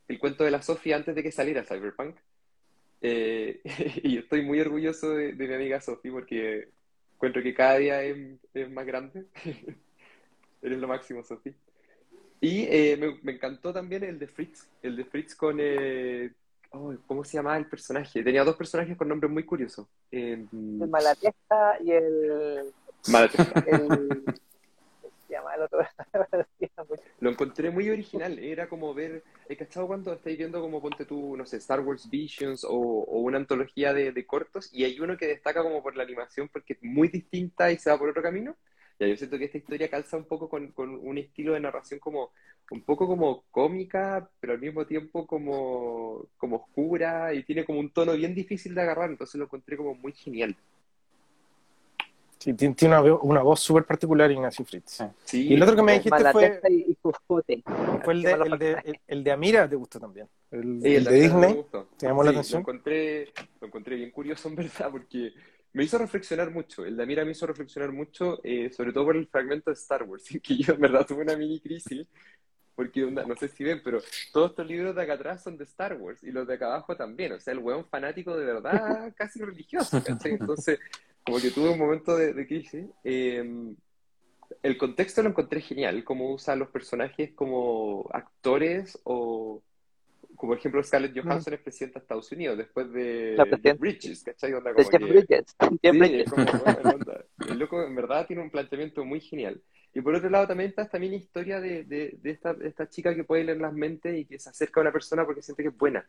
[0.08, 2.16] el cuento de la Sofía antes de que saliera Cyberpunk.
[3.00, 3.62] Eh,
[4.04, 6.68] y estoy muy orgulloso de, de mi amiga Sofía porque
[7.14, 9.24] encuentro que cada día es, es más grande.
[10.60, 11.54] Eres lo máximo, Sofía.
[12.40, 15.58] Y eh, me, me encantó también el de Fritz, el de Fritz con...
[15.60, 16.32] eh,
[16.70, 18.22] oh, ¿cómo se llamaba el personaje?
[18.22, 19.86] Tenía dos personajes con nombres muy curiosos.
[20.10, 22.72] Eh, El Malatesta y el,
[23.08, 23.64] Malatesta.
[23.66, 24.24] el.
[27.20, 31.36] Lo encontré muy original, era como ver, ¿he cachado cuando estáis viendo como ponte tú,
[31.36, 35.16] no sé, Star Wars Visions o, o una antología de, de cortos y hay uno
[35.16, 38.22] que destaca como por la animación porque es muy distinta y se va por otro
[38.22, 38.56] camino?
[39.00, 41.98] Ya, yo siento que esta historia calza un poco con, con un estilo de narración
[41.98, 42.32] como
[42.70, 47.90] un poco como cómica, pero al mismo tiempo como, como oscura y tiene como un
[47.90, 50.54] tono bien difícil de agarrar, entonces lo encontré como muy genial.
[52.38, 55.02] Sí, tiene una, una voz súper particular Ignacio Fritz.
[55.24, 55.48] Sí.
[55.48, 57.42] Y el otro que me dijiste fue, y, fue
[58.12, 60.28] el, de, el, de, el, de Amira, ¿te gustó también?
[60.50, 61.64] El, Sí, el de Disney.
[61.98, 62.62] ¿Te llamó la Sí, atención?
[62.62, 65.32] Lo encontré, lo encontré bien curioso en verdad, porque
[65.72, 66.84] me hizo reflexionar mucho.
[66.84, 70.02] El de Amira me hizo reflexionar mucho, eh, sobre todo por el fragmento de Star
[70.04, 72.06] Wars, que yo en verdad tuve una mini crisis,
[72.74, 74.00] porque onda, no sé si ven, pero
[74.32, 76.96] todos estos libros de acá atrás son de Star Wars y los de acá abajo
[76.96, 77.32] también.
[77.32, 80.32] O sea, el weón fanático de verdad, casi religioso, ¿cachai?
[80.32, 80.78] Entonces,
[81.24, 82.86] como que tuve un momento de, de crisis.
[83.04, 83.74] Eh,
[84.62, 89.62] el contexto lo encontré genial, cómo usa a los personajes como actores o
[90.40, 93.72] como por ejemplo Scarlett Johansson es presidenta de Estados Unidos después de, La de.
[93.74, 94.54] Bridges, ¿cachai?
[94.54, 95.56] Onda como Jeff que- Bridges.
[95.82, 96.26] Sí, Bridges.
[96.26, 97.24] es como, bueno, onda.
[97.46, 99.60] El loco en verdad tiene un planteamiento muy genial.
[99.92, 102.88] Y por otro lado también está esta mini historia de, de, de esta, de esta
[102.88, 105.62] chica que puede leer las mentes y que se acerca a una persona porque siente
[105.62, 106.08] que es buena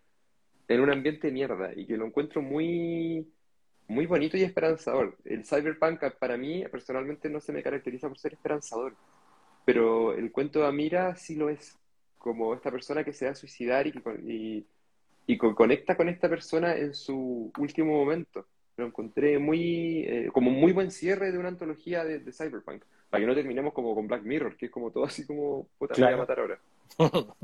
[0.69, 3.27] en un ambiente de mierda y que lo encuentro muy,
[3.89, 5.17] muy bonito y esperanzador.
[5.25, 8.95] El cyberpunk para mí personalmente no se me caracteriza por ser esperanzador,
[9.65, 11.77] pero el cuento de Amira sí lo es,
[12.22, 13.93] como esta persona que se va a suicidar y
[14.28, 14.65] y,
[15.28, 18.47] y co- conecta con esta persona en su último momento.
[18.78, 22.84] Lo encontré muy, eh, como muy buen cierre de una antología de, de Cyberpunk.
[23.09, 25.97] Para que no terminemos como con Black Mirror, que es como todo así como, puta,
[25.97, 26.17] me voy a Claro.
[26.17, 26.59] matar ahora.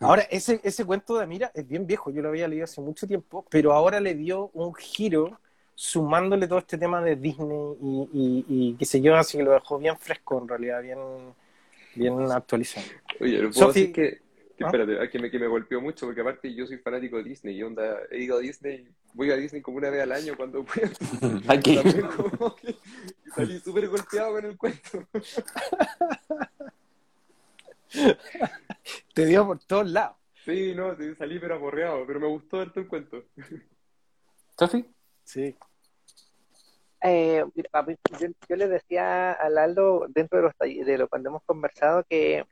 [0.00, 3.06] Ahora, ese, ese cuento de Amira es bien viejo, yo lo había leído hace mucho
[3.06, 5.38] tiempo, pero ahora le dio un giro
[5.74, 9.52] sumándole todo este tema de Disney y, y, y qué sé yo, así que lo
[9.52, 10.98] dejó bien fresco en realidad, bien,
[11.94, 12.86] bien actualizado.
[13.20, 14.20] Oye, puedo decir que,
[14.56, 14.66] que ¿Ah?
[14.66, 17.56] espérate, ah, que me, que me golpeó mucho, porque aparte yo soy fanático de Disney,
[17.56, 20.64] y onda, he ido a Disney, voy a Disney como una vez al año cuando
[20.64, 20.90] puedo.
[22.60, 25.08] Que salí súper golpeado con el cuento.
[29.12, 30.16] Te dio por todos lados.
[30.44, 33.24] Sí, no, salí pero aporreado, pero me gustó harto el cuento.
[34.58, 34.84] ¿Sofi?
[35.24, 35.56] Sí.
[37.06, 37.44] Eh,
[38.18, 42.02] yo, yo le decía al Aldo dentro de los talleres, de lo cuando hemos conversado
[42.08, 42.46] que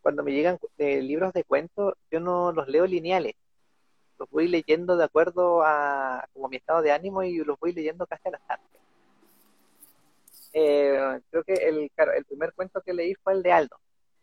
[0.00, 3.34] cuando me llegan eh, libros de cuentos, yo no los leo lineales.
[4.16, 8.06] Los voy leyendo de acuerdo a como mi estado de ánimo y los voy leyendo
[8.06, 8.60] casi al azar.
[10.52, 13.76] Eh, creo que el, claro, el primer cuento que leí fue el de Aldo.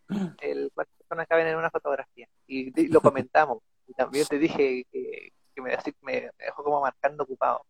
[0.42, 2.28] El cuántas personas caben en una fotografía.
[2.48, 3.60] Y lo comentamos.
[3.88, 7.66] Y también te dije que, que me, así- me dejó como marcando ocupado.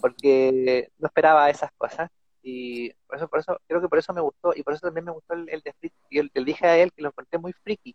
[0.00, 2.10] Porque no esperaba esas cosas.
[2.42, 4.52] Y por eso, por eso, creo que por eso me gustó.
[4.54, 5.96] Y por eso también me gustó el, el de Friki.
[6.10, 7.94] Y el- dije a él que lo encontré muy friki.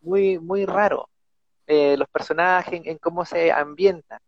[0.00, 1.08] Muy, muy raro.
[1.66, 4.20] Eh, los personajes, en, cómo se ambientan.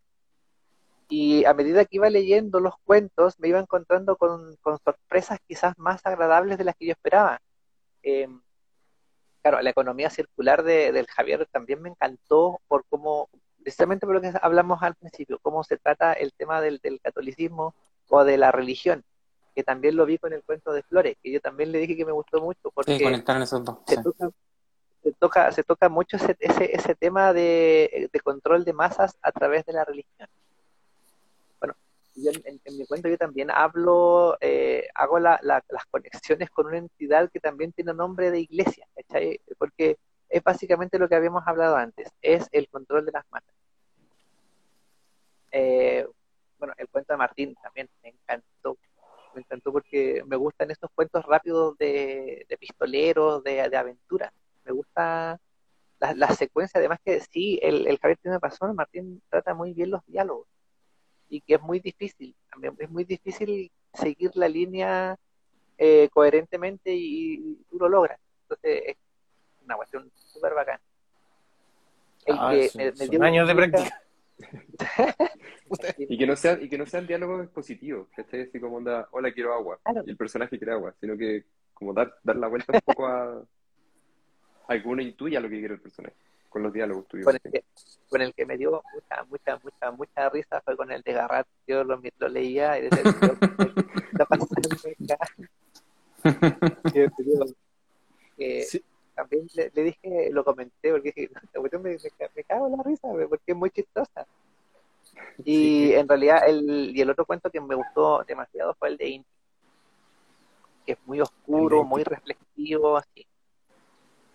[1.09, 5.75] Y a medida que iba leyendo los cuentos, me iba encontrando con, con sorpresas quizás
[5.79, 7.41] más agradables de las que yo esperaba.
[8.03, 8.29] Eh,
[9.43, 13.29] claro, la economía circular de, del Javier también me encantó por cómo,
[13.65, 17.75] precisamente por lo que hablamos al principio, cómo se trata el tema del, del catolicismo
[18.09, 19.03] o de la religión,
[19.55, 22.05] que también lo vi con el cuento de Flores, que yo también le dije que
[22.05, 22.99] me gustó mucho, porque Sí,
[23.43, 23.79] esos dos.
[23.87, 24.03] se sí.
[24.03, 24.31] toca,
[25.03, 29.33] se toca, se toca mucho ese, ese, ese tema de, de control de masas a
[29.33, 30.29] través de la religión.
[31.61, 31.75] Bueno,
[32.15, 36.51] yo en, en- en mi cuento yo también hablo, eh, hago la- la- las conexiones
[36.51, 39.41] con una entidad que también tiene nombre de iglesia, ¿cachai?
[39.59, 39.97] Porque
[40.29, 43.55] es básicamente lo que habíamos hablado antes, es el control de las masas.
[45.53, 46.07] Eh,
[46.59, 48.77] bueno, el cuento de Martín también me encantó.
[49.35, 54.33] Me encantó porque me gustan estos cuentos rápidos de, pistoleros, de, de aventura.
[54.65, 55.41] Me gusta
[56.01, 60.05] la, la secuencia, además que sí, el, Javier tiene razón, Martín trata muy bien los
[60.07, 60.49] diálogos
[61.29, 62.35] y que es muy difícil,
[62.79, 65.17] es muy difícil seguir la línea
[65.79, 68.21] eh, coherentemente y, y tú lo logras.
[68.43, 68.97] Entonces es
[69.65, 70.81] una cuestión súper bacana.
[72.27, 74.01] El Ah, que son- me- me son años de práctica.
[75.99, 78.43] Y que no sean, y que no sean diálogos positivos, ¿cachai?
[78.43, 79.79] Así como onda, hola, quiero agua.
[79.83, 80.03] Claro.
[80.07, 83.43] Y el personaje quiere agua, sino que como dar, dar la vuelta un poco a,
[84.69, 86.15] a que uno intuya lo que quiere el personaje,
[86.49, 87.25] con los diálogos tuyos.
[87.27, 87.65] con el, que,
[88.09, 91.47] con el que me dio mucha, mucha, mucha, mucha risa fue con el de Garrat.
[91.67, 94.69] Yo lo, lo leía y decía, "Dios, ¿qué está pasando
[95.09, 95.19] acá?".
[96.95, 97.45] Y yo te digo
[98.37, 98.83] que Sí.
[99.15, 102.67] También le, le dije, lo comenté, porque dije, "Esta cuestión me, me, ca- me cago
[102.67, 104.27] en la risa, porque es muy chistosa.
[105.45, 109.09] Y en realidad, el, y el otro cuento que me gustó demasiado fue el de
[109.09, 109.29] Inti,
[110.87, 113.27] que es muy oscuro, muy reflexivo, así.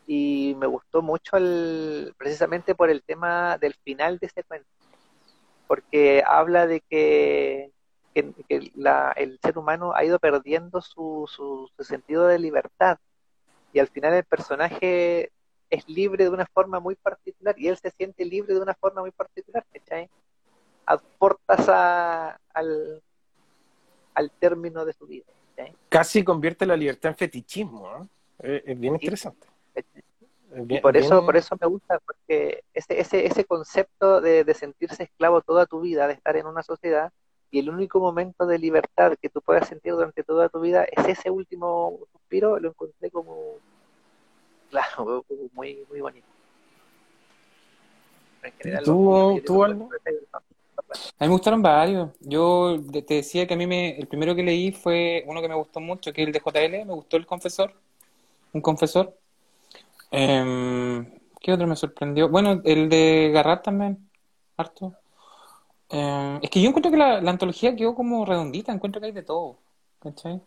[0.08, 4.68] Y me gustó mucho el, precisamente por el tema del final de ese cuento,
[5.68, 7.72] porque habla de que,
[8.14, 12.98] que, que la- el ser humano ha ido perdiendo su, su, su sentido de libertad
[13.74, 15.32] y al final el personaje
[15.70, 19.02] es libre de una forma muy particular y él se siente libre de una forma
[19.02, 20.10] muy particular, ¿cachai?
[20.86, 23.02] Aportas a, al,
[24.16, 25.76] al término de su vida, ¿cachai?
[25.90, 28.10] Casi convierte la libertad en fetichismo, ¿no?
[28.40, 29.06] Es, es bien Sí.
[29.06, 29.48] interesante.
[29.76, 34.54] Y bien- por eso, por eso me gusta, porque ese, ese, ese concepto de, de
[34.54, 37.12] sentirse esclavo toda tu vida, de estar en una sociedad,
[37.52, 41.08] y el único momento de libertad que tú puedas sentir durante toda tu vida es
[41.08, 43.56] ese último suspiro, lo encontré como,
[44.70, 46.28] claro, muy, muy bonito.
[48.44, 49.90] En general, ¿Tú- los- yo tú, digo, Aldo?
[51.20, 52.12] A mí me gustaron varios.
[52.22, 55.56] Yo te decía que a mí me, el primero que leí fue uno que me
[55.56, 57.74] gustó mucho, que es el de JL, me gustó el confesor,
[58.54, 59.18] un confesor.
[60.12, 61.06] Em,
[61.42, 62.30] ¿qué otro me sorprendió?
[62.30, 64.10] Bueno, el de Garrat también,
[64.58, 64.96] harto.
[65.90, 69.12] Em, es que yo encuentro que la, la antología quedó como redondita, encuentro que hay
[69.14, 69.58] de todo,
[70.00, 70.42] ¿cachai?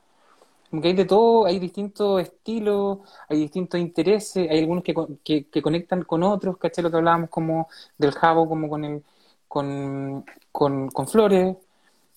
[0.71, 5.49] Como que hay de todo, hay distintos estilos, hay distintos intereses, hay algunos que, que,
[5.51, 6.85] que conectan con otros, ¿cachai?
[6.85, 7.69] Lo que hablábamos como
[7.99, 9.05] del Jabo, como con el,
[9.49, 11.57] con, con, con Flores.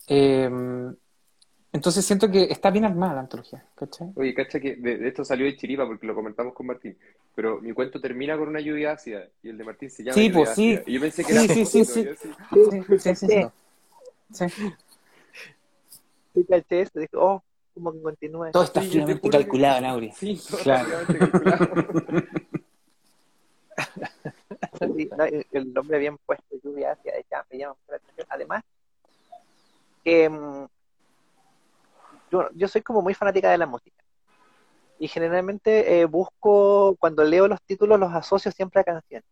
[0.07, 0.49] Eh,
[1.75, 4.11] entonces siento que está bien armada la antología, ¿cachai?
[4.15, 6.97] Oye, cacha que de, de esto salió de chiripa porque lo comentamos con Martín,
[7.35, 10.29] pero mi cuento termina con una lluvia ácida y el de Martín se llama Sí,
[10.29, 10.73] lluvia pues, sí.
[10.75, 10.83] ácida.
[10.87, 12.07] Y yo pensé que Sí, era sí, sí, sí.
[12.53, 13.47] Sí, sí, sí, sí.
[14.31, 14.45] Sí.
[16.33, 17.41] Sí, caché eso, dije, oh,
[17.73, 18.51] como que continúa.
[18.51, 20.11] Todo está Sí, yo te fríamente juro que- calculado, Nauri.
[20.11, 20.89] Sí, todo Claro.
[21.07, 21.67] calculado.
[24.79, 25.09] Sí,
[25.51, 28.27] el, nombre bien puesto, lluvia ácida, ya me llama mucho la atención.
[28.29, 28.63] Además,
[30.03, 30.65] que mm,
[32.43, 34.03] yo, yo soy como muy fanática de la música.
[34.99, 39.27] Y generalmente eh, busco, cuando leo los títulos, los asocio siempre a canciones.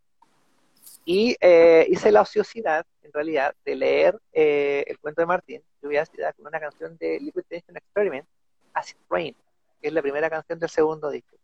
[1.06, 6.01] Y eh, hice la ociosidad, en realidad, de leer eh, el cuento de Martín, Lluvia
[6.01, 8.28] ácida, con una canción de Liquid Tension Experiment,
[8.74, 9.36] Acid Rain,
[9.82, 11.36] que es la primera canción del segundo disco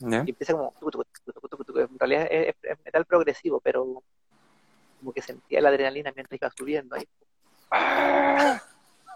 [0.00, 0.22] ¿Ya?
[0.26, 0.72] y empieza como
[1.74, 4.02] en realidad es, es- metal progresivo pero
[5.00, 7.08] como que sentía la adrenalina mientras iba subiendo ahí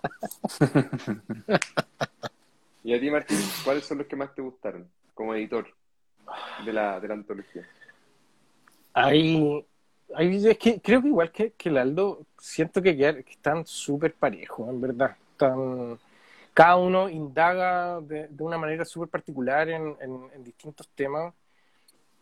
[2.84, 5.66] y a ti, Martín, ¿cuáles son los que más te gustaron como editor
[6.64, 7.66] de la, de la antología?
[8.94, 9.64] Hay,
[10.14, 14.14] hay es que creo que igual que, que el Aldo, siento que, que están súper
[14.14, 15.16] parejos, en verdad.
[15.32, 15.98] Están,
[16.54, 21.32] cada uno indaga de, de una manera súper particular en, en, en, distintos temas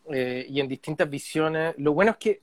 [0.08, 1.74] eh, y en distintas visiones.
[1.78, 2.42] Lo bueno es que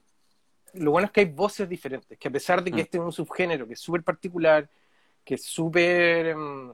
[0.74, 2.82] lo bueno es que hay voces diferentes, que a pesar de que mm.
[2.82, 4.70] este es un subgénero que es súper particular,
[5.28, 6.74] que es súper, mm,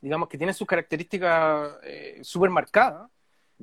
[0.00, 3.08] digamos, que tiene sus características eh, súper marcadas,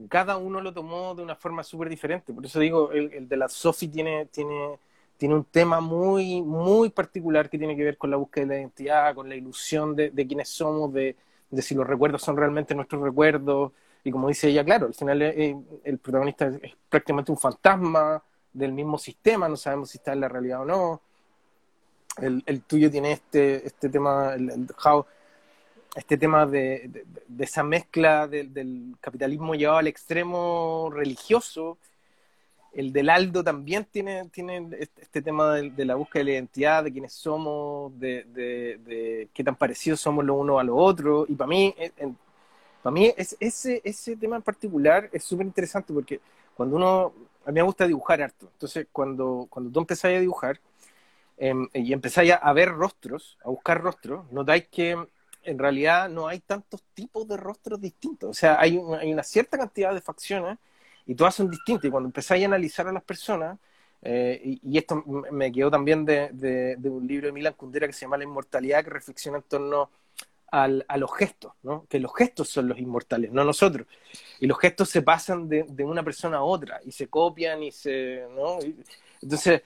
[0.09, 2.33] cada uno lo tomó de una forma súper diferente.
[2.33, 4.79] Por eso digo, el, el de la Sophie tiene, tiene,
[5.17, 8.59] tiene un tema muy, muy particular que tiene que ver con la búsqueda de la
[8.61, 11.17] identidad, con la ilusión de, de quiénes somos, de,
[11.49, 13.73] de, si los recuerdos son realmente nuestros recuerdos.
[14.05, 18.23] Y como dice ella, claro, al final eh, el protagonista es, prácticamente un fantasma
[18.53, 21.01] del mismo sistema, no sabemos si está en la realidad o no.
[22.17, 25.05] El, el tuyo tiene este, este tema, el, how,
[25.95, 31.77] este tema de, de, esa mezcla de, del capitalismo llevado al extremo religioso.
[32.73, 36.91] El del Aldo también tiene, tiene este tema de, la búsqueda de la identidad, de
[36.91, 41.29] quiénes somos, de, qué tan parecidos somos los unos a los otros.
[41.29, 42.17] Y para mí, en,
[42.81, 46.19] para mí es, ese, ese tema en particular es súper interesante porque
[46.55, 47.13] cuando uno,
[47.45, 50.59] a mí me gusta dibujar harto, entonces cuando, cuando tú empezás a dibujar
[51.43, 54.95] eh, y empezáis a ver rostros, a buscar rostros, notáis que
[55.41, 58.29] en realidad no hay tantos tipos de rostros distintos.
[58.29, 60.59] O sea, hay, un, hay una cierta cantidad de facciones
[61.07, 61.85] y todas son distintas.
[61.85, 63.57] Y cuando empezáis a analizar a las personas,
[64.03, 68.17] eh, y, esto me quedó también de, un libro de Milan Kundera que se llama
[68.17, 69.89] La inmortalidad, que reflexiona en torno
[70.51, 71.87] al, a los gestos, ¿no?
[71.89, 73.87] que los gestos son los inmortales, no nosotros.
[74.39, 78.27] Y los gestos se pasan de una persona a otra y se copian y se...
[78.35, 78.59] ¿no?
[79.23, 79.63] Entonces,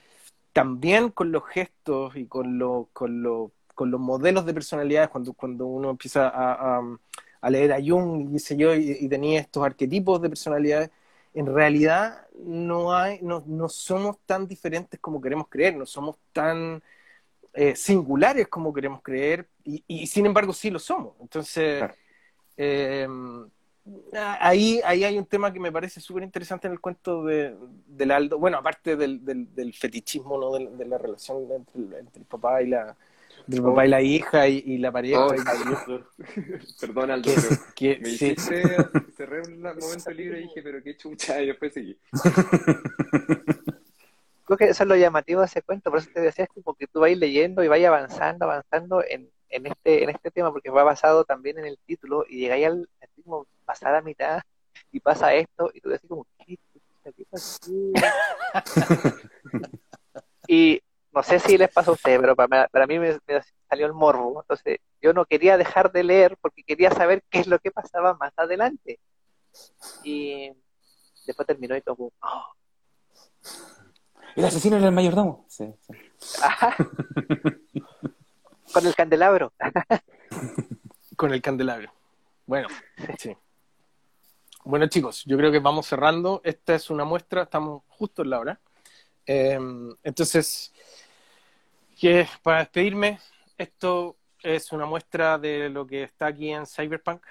[0.56, 5.34] también con los gestos y con, lo, con, lo, con los modelos de personalidades, cuando,
[5.34, 6.98] cuando uno empieza a, a,
[7.42, 10.90] a leer a Jung y, dice yo, y, y, tenía estos arquetipos de personalidades,
[11.34, 16.82] en realidad no, hay, no, no somos tan diferentes como queremos creer, no somos tan
[17.52, 21.16] eh, singulares como queremos creer, y, y, sin embargo sí lo somos.
[21.20, 21.94] Entonces, claro.
[22.56, 23.06] eh,
[24.40, 27.56] ahí, ahí hay un tema que me parece súper interesante en el cuento de,
[27.86, 30.52] del Aldo, bueno, aparte del, del, del fetichismo, ¿no?
[30.52, 32.96] de, de la relación entre, entre el papá y la
[33.46, 35.26] del papá y la hija y, y la pareja.
[35.26, 35.38] Oh, y...
[36.80, 37.30] Perdón, Aldo,
[37.76, 38.26] que, pero me sí.
[38.26, 38.62] hiciste,
[39.16, 41.96] cerré un momento libre y dije, pero qué chucha, y después seguí.
[44.44, 46.74] Creo que eso es lo llamativo de ese cuento, por eso te decía, es como
[46.74, 50.70] que tú vas leyendo y vas avanzando, avanzando en, en, este, en este tema, porque
[50.70, 52.88] va basado también en el título, y llegáis al
[53.24, 54.40] como pasar a mitad
[54.92, 56.58] y pasa esto, y tú decís como, ¿qué,
[57.04, 57.70] qué pasó?
[60.48, 60.80] y
[61.12, 63.92] no sé si les pasa a ustedes, pero para, para mí me, me, salió el
[63.92, 64.42] morbo.
[64.42, 68.14] Entonces, yo no quería dejar de leer porque quería saber qué es lo que pasaba
[68.14, 69.00] más adelante.
[70.04, 70.52] Y
[71.26, 72.46] después terminó y como, oh.
[74.34, 75.46] El asesino era el mayordomo.
[75.48, 75.94] Sí, sí.
[78.72, 79.52] Con el candelabro.
[81.16, 81.90] Con el candelabro.
[82.44, 82.68] Bueno,
[83.18, 83.34] sí.
[84.68, 86.40] Bueno, chicos, yo creo que vamos cerrando.
[86.42, 88.60] Esta es una muestra, estamos justo en la hora.
[89.24, 89.56] Eh,
[90.02, 90.72] entonces,
[91.96, 93.20] que para despedirme,
[93.56, 97.22] esto es una muestra de lo que está aquí en Cyberpunk,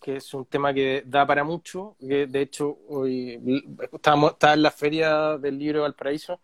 [0.00, 1.96] que es un tema que da para mucho.
[2.00, 6.40] Que de hecho, hoy estábamos, estaba en la feria del libro Valparaíso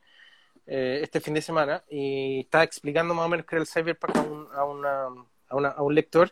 [0.67, 4.17] eh, este fin de semana y estaba explicando más o menos qué era el Cyberpunk
[4.55, 6.31] a un, a, una, a un lector.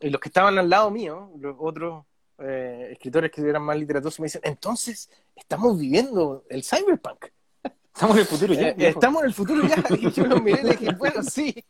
[0.00, 2.04] Y los que estaban al lado mío, los otros
[2.38, 7.26] eh, escritores que eran más literaturosos, me dicen: Entonces, estamos viviendo el Cyberpunk.
[7.98, 8.68] Estamos en el futuro ya.
[8.68, 9.84] Eh, estamos en el futuro ya.
[9.96, 11.64] Y yo lo miré y dije, bueno, sí.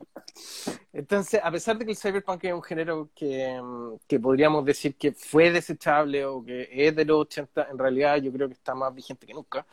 [0.92, 3.58] Entonces, a pesar de que el cyberpunk es un género que,
[4.06, 8.30] que, podríamos decir que fue desechable o que es de los 80, en realidad yo
[8.30, 9.66] creo que está más vigente que nunca.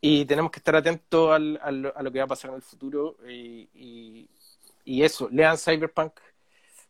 [0.00, 2.62] Y tenemos que estar atentos al, al, a lo que va a pasar en el
[2.62, 3.18] futuro.
[3.28, 4.28] Y, y,
[4.84, 6.14] y eso, lean cyberpunk,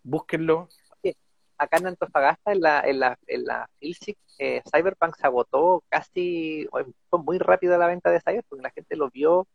[0.04, 0.70] búsquenlo,
[1.58, 6.68] acá en Antofagasta, en la, en la, en la Filsic, eh, Cyberpunk se agotó casi,
[6.70, 9.46] fue muy rápido la venta de Cyberpunk, la gente lo vio,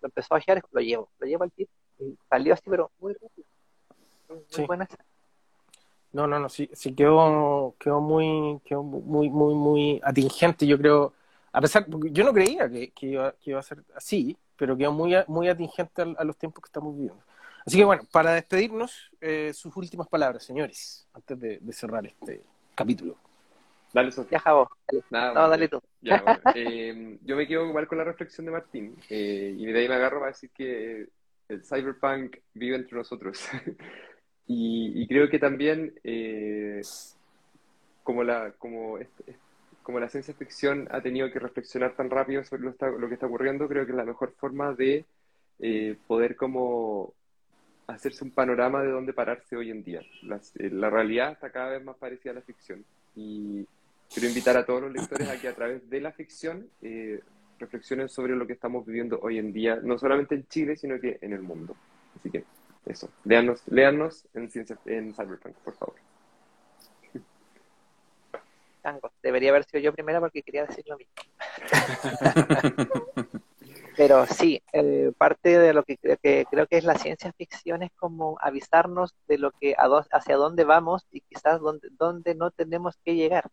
[0.00, 3.12] lo empezó a hallar, lo llevo, lo llevo al kit, y salió así, pero muy
[3.14, 3.46] rápido.
[4.28, 4.64] Muy sí.
[4.66, 4.88] buena.
[6.12, 11.12] No, no, no, sí, sí quedó, quedó muy, quedó muy, muy, muy atingente, yo creo,
[11.52, 14.92] a pesar, yo no creía que, que, iba, que iba a ser así, pero quedó
[14.92, 17.22] muy, muy atingente a, a los tiempos que estamos viviendo.
[17.66, 22.42] Así que bueno, para despedirnos, eh, sus últimas palabras, señores, antes de, de cerrar este
[22.74, 23.16] capítulo.
[23.92, 24.38] Dale, Sofía.
[24.38, 24.68] Ya, Javo.
[24.90, 25.04] Dale.
[25.10, 25.80] Nada, no, dale tú.
[26.02, 28.96] Ya, bueno, eh, yo me quedo igual con la reflexión de Martín.
[29.08, 31.06] Eh, y de ahí me agarro para decir que
[31.48, 33.48] el cyberpunk vive entre nosotros.
[34.46, 36.82] Y, y creo que también, eh,
[38.02, 39.36] como la, como, es- es-
[39.82, 43.14] como la ciencia ficción ha tenido que reflexionar tan rápido sobre lo, está- lo que
[43.14, 45.06] está ocurriendo, creo que es la mejor forma de
[45.60, 47.14] eh, poder como
[47.86, 50.00] hacerse un panorama de dónde pararse hoy en día.
[50.22, 52.84] Las- eh, la realidad está cada vez más parecida a la ficción.
[53.16, 53.66] Y
[54.12, 57.20] quiero invitar a todos los lectores a que a través de la ficción eh,
[57.58, 61.18] reflexionen sobre lo que estamos viviendo hoy en día, no solamente en Chile, sino que
[61.20, 61.76] en el mundo.
[62.16, 62.44] Así que
[62.86, 65.94] eso, léanos, léanos en, ciencia, en Cyberpunk, por favor.
[68.82, 69.10] Tango.
[69.22, 71.14] Debería haber sido yo primero porque quería decir lo mismo.
[73.96, 77.82] Pero sí, eh, parte de lo que creo, que creo que es la ciencia ficción
[77.82, 82.34] es como avisarnos de lo que a dó- hacia dónde vamos y quizás dónde, dónde
[82.34, 83.48] no tenemos que llegar.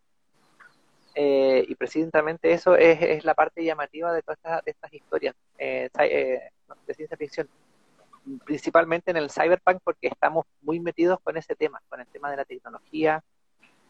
[1.14, 5.90] Eh, y precisamente eso es, es la parte llamativa de todas estas, estas historias eh,
[6.00, 6.40] eh,
[6.88, 7.50] de ciencia ficción.
[8.46, 12.38] Principalmente en el cyberpunk porque estamos muy metidos con ese tema, con el tema de
[12.38, 13.24] la tecnología,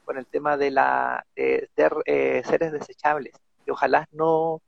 [0.04, 3.34] con el tema de la de ser eh, seres desechables,
[3.66, 4.62] que ojalá no,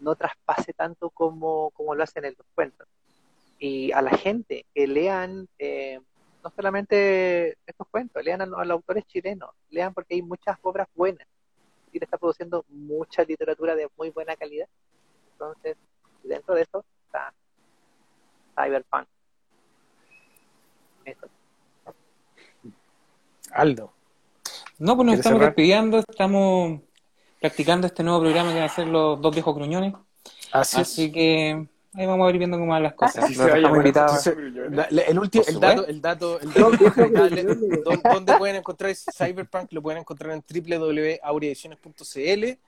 [0.00, 2.86] no traspase tanto como, como lo hacen en los cuentos.
[3.58, 6.00] Y a la gente que lean eh,
[6.42, 10.56] no solamente estos cuentos, lean a, los a los autores chilenos, lean porque hay muchas
[10.62, 11.26] obras buenas.
[11.90, 14.68] Chile está produciendo mucha literatura de muy buena calidad.
[15.32, 15.76] Entonces,
[16.22, 17.32] dentro de eso está
[18.54, 19.08] Cyberpunk.
[21.04, 21.26] Eso.
[23.52, 23.92] Aldo.
[24.78, 25.54] No, pues nos ¿Quieres estamos cerrar?
[25.54, 26.80] despidiendo, estamos
[27.40, 29.94] practicando este nuevo programa que van a hacer los dos viejos gruñones.
[30.52, 31.12] Así, Así es.
[31.12, 33.30] que ahí vamos a ir viendo cómo van las cosas.
[33.30, 33.86] Los.
[33.86, 34.34] Entonces,
[35.08, 39.72] el último, el dato, el dato, el dato recomendable, ¿dó- ¿dónde pueden encontrar ese Cyberpunk?
[39.72, 42.58] Lo pueden encontrar en www.aureaediciones.cl.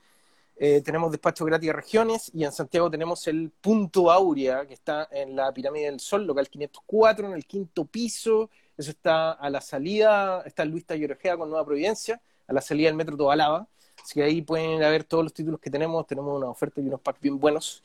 [0.63, 5.07] Eh, tenemos despacho gratis a regiones y en Santiago tenemos el Punto Aurea, que está
[5.11, 8.51] en la Pirámide del Sol, local 504, en el quinto piso.
[8.77, 12.89] Eso está a la salida, está en Luis Tayorojea con Nueva Providencia, a la salida
[12.89, 13.67] del Metro Tobalaba.
[14.01, 16.05] Así que ahí pueden ir a ver todos los títulos que tenemos.
[16.07, 17.83] Tenemos una oferta y unos packs bien buenos.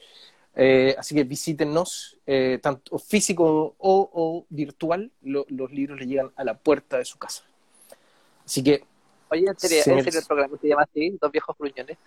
[0.54, 6.32] Eh, así que visítenos, eh, tanto físico o, o virtual, lo- los libros le llegan
[6.34, 7.42] a la puerta de su casa.
[8.44, 8.84] Así que
[9.28, 11.18] Oye, ¿en serio, Sí, ¿en serio el programa se llama así?
[11.20, 11.98] Dos viejos gruñones.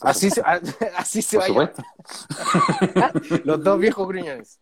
[0.00, 0.40] así se,
[0.96, 3.12] así se Por va a.
[3.44, 4.60] Los dos viejos gruñones.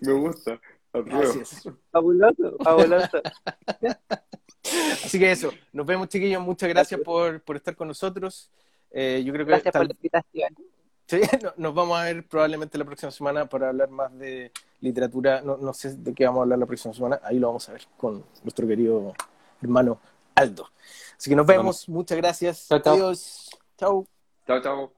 [0.00, 0.60] Me gusta.
[0.94, 1.68] es.
[1.90, 3.20] Fabuloso, fabuloso.
[4.64, 8.50] Así que eso, nos vemos chiquillos, muchas gracias por, por estar con nosotros.
[8.90, 10.56] Eh, yo creo que Gracias tal- por la invitación.
[11.06, 15.40] Sí, no- nos vamos a ver probablemente la próxima semana para hablar más de literatura.
[15.40, 17.20] No, no sé de qué vamos a hablar la próxima semana.
[17.22, 19.14] Ahí lo vamos a ver con nuestro querido
[19.62, 20.00] hermano
[20.34, 20.68] Aldo.
[21.16, 21.88] Así que nos vemos.
[21.88, 22.68] Muchas gracias.
[22.68, 22.94] Chao, chao.
[22.94, 23.50] Adiós.
[23.78, 24.06] Chao.
[24.46, 24.97] Chao, chao.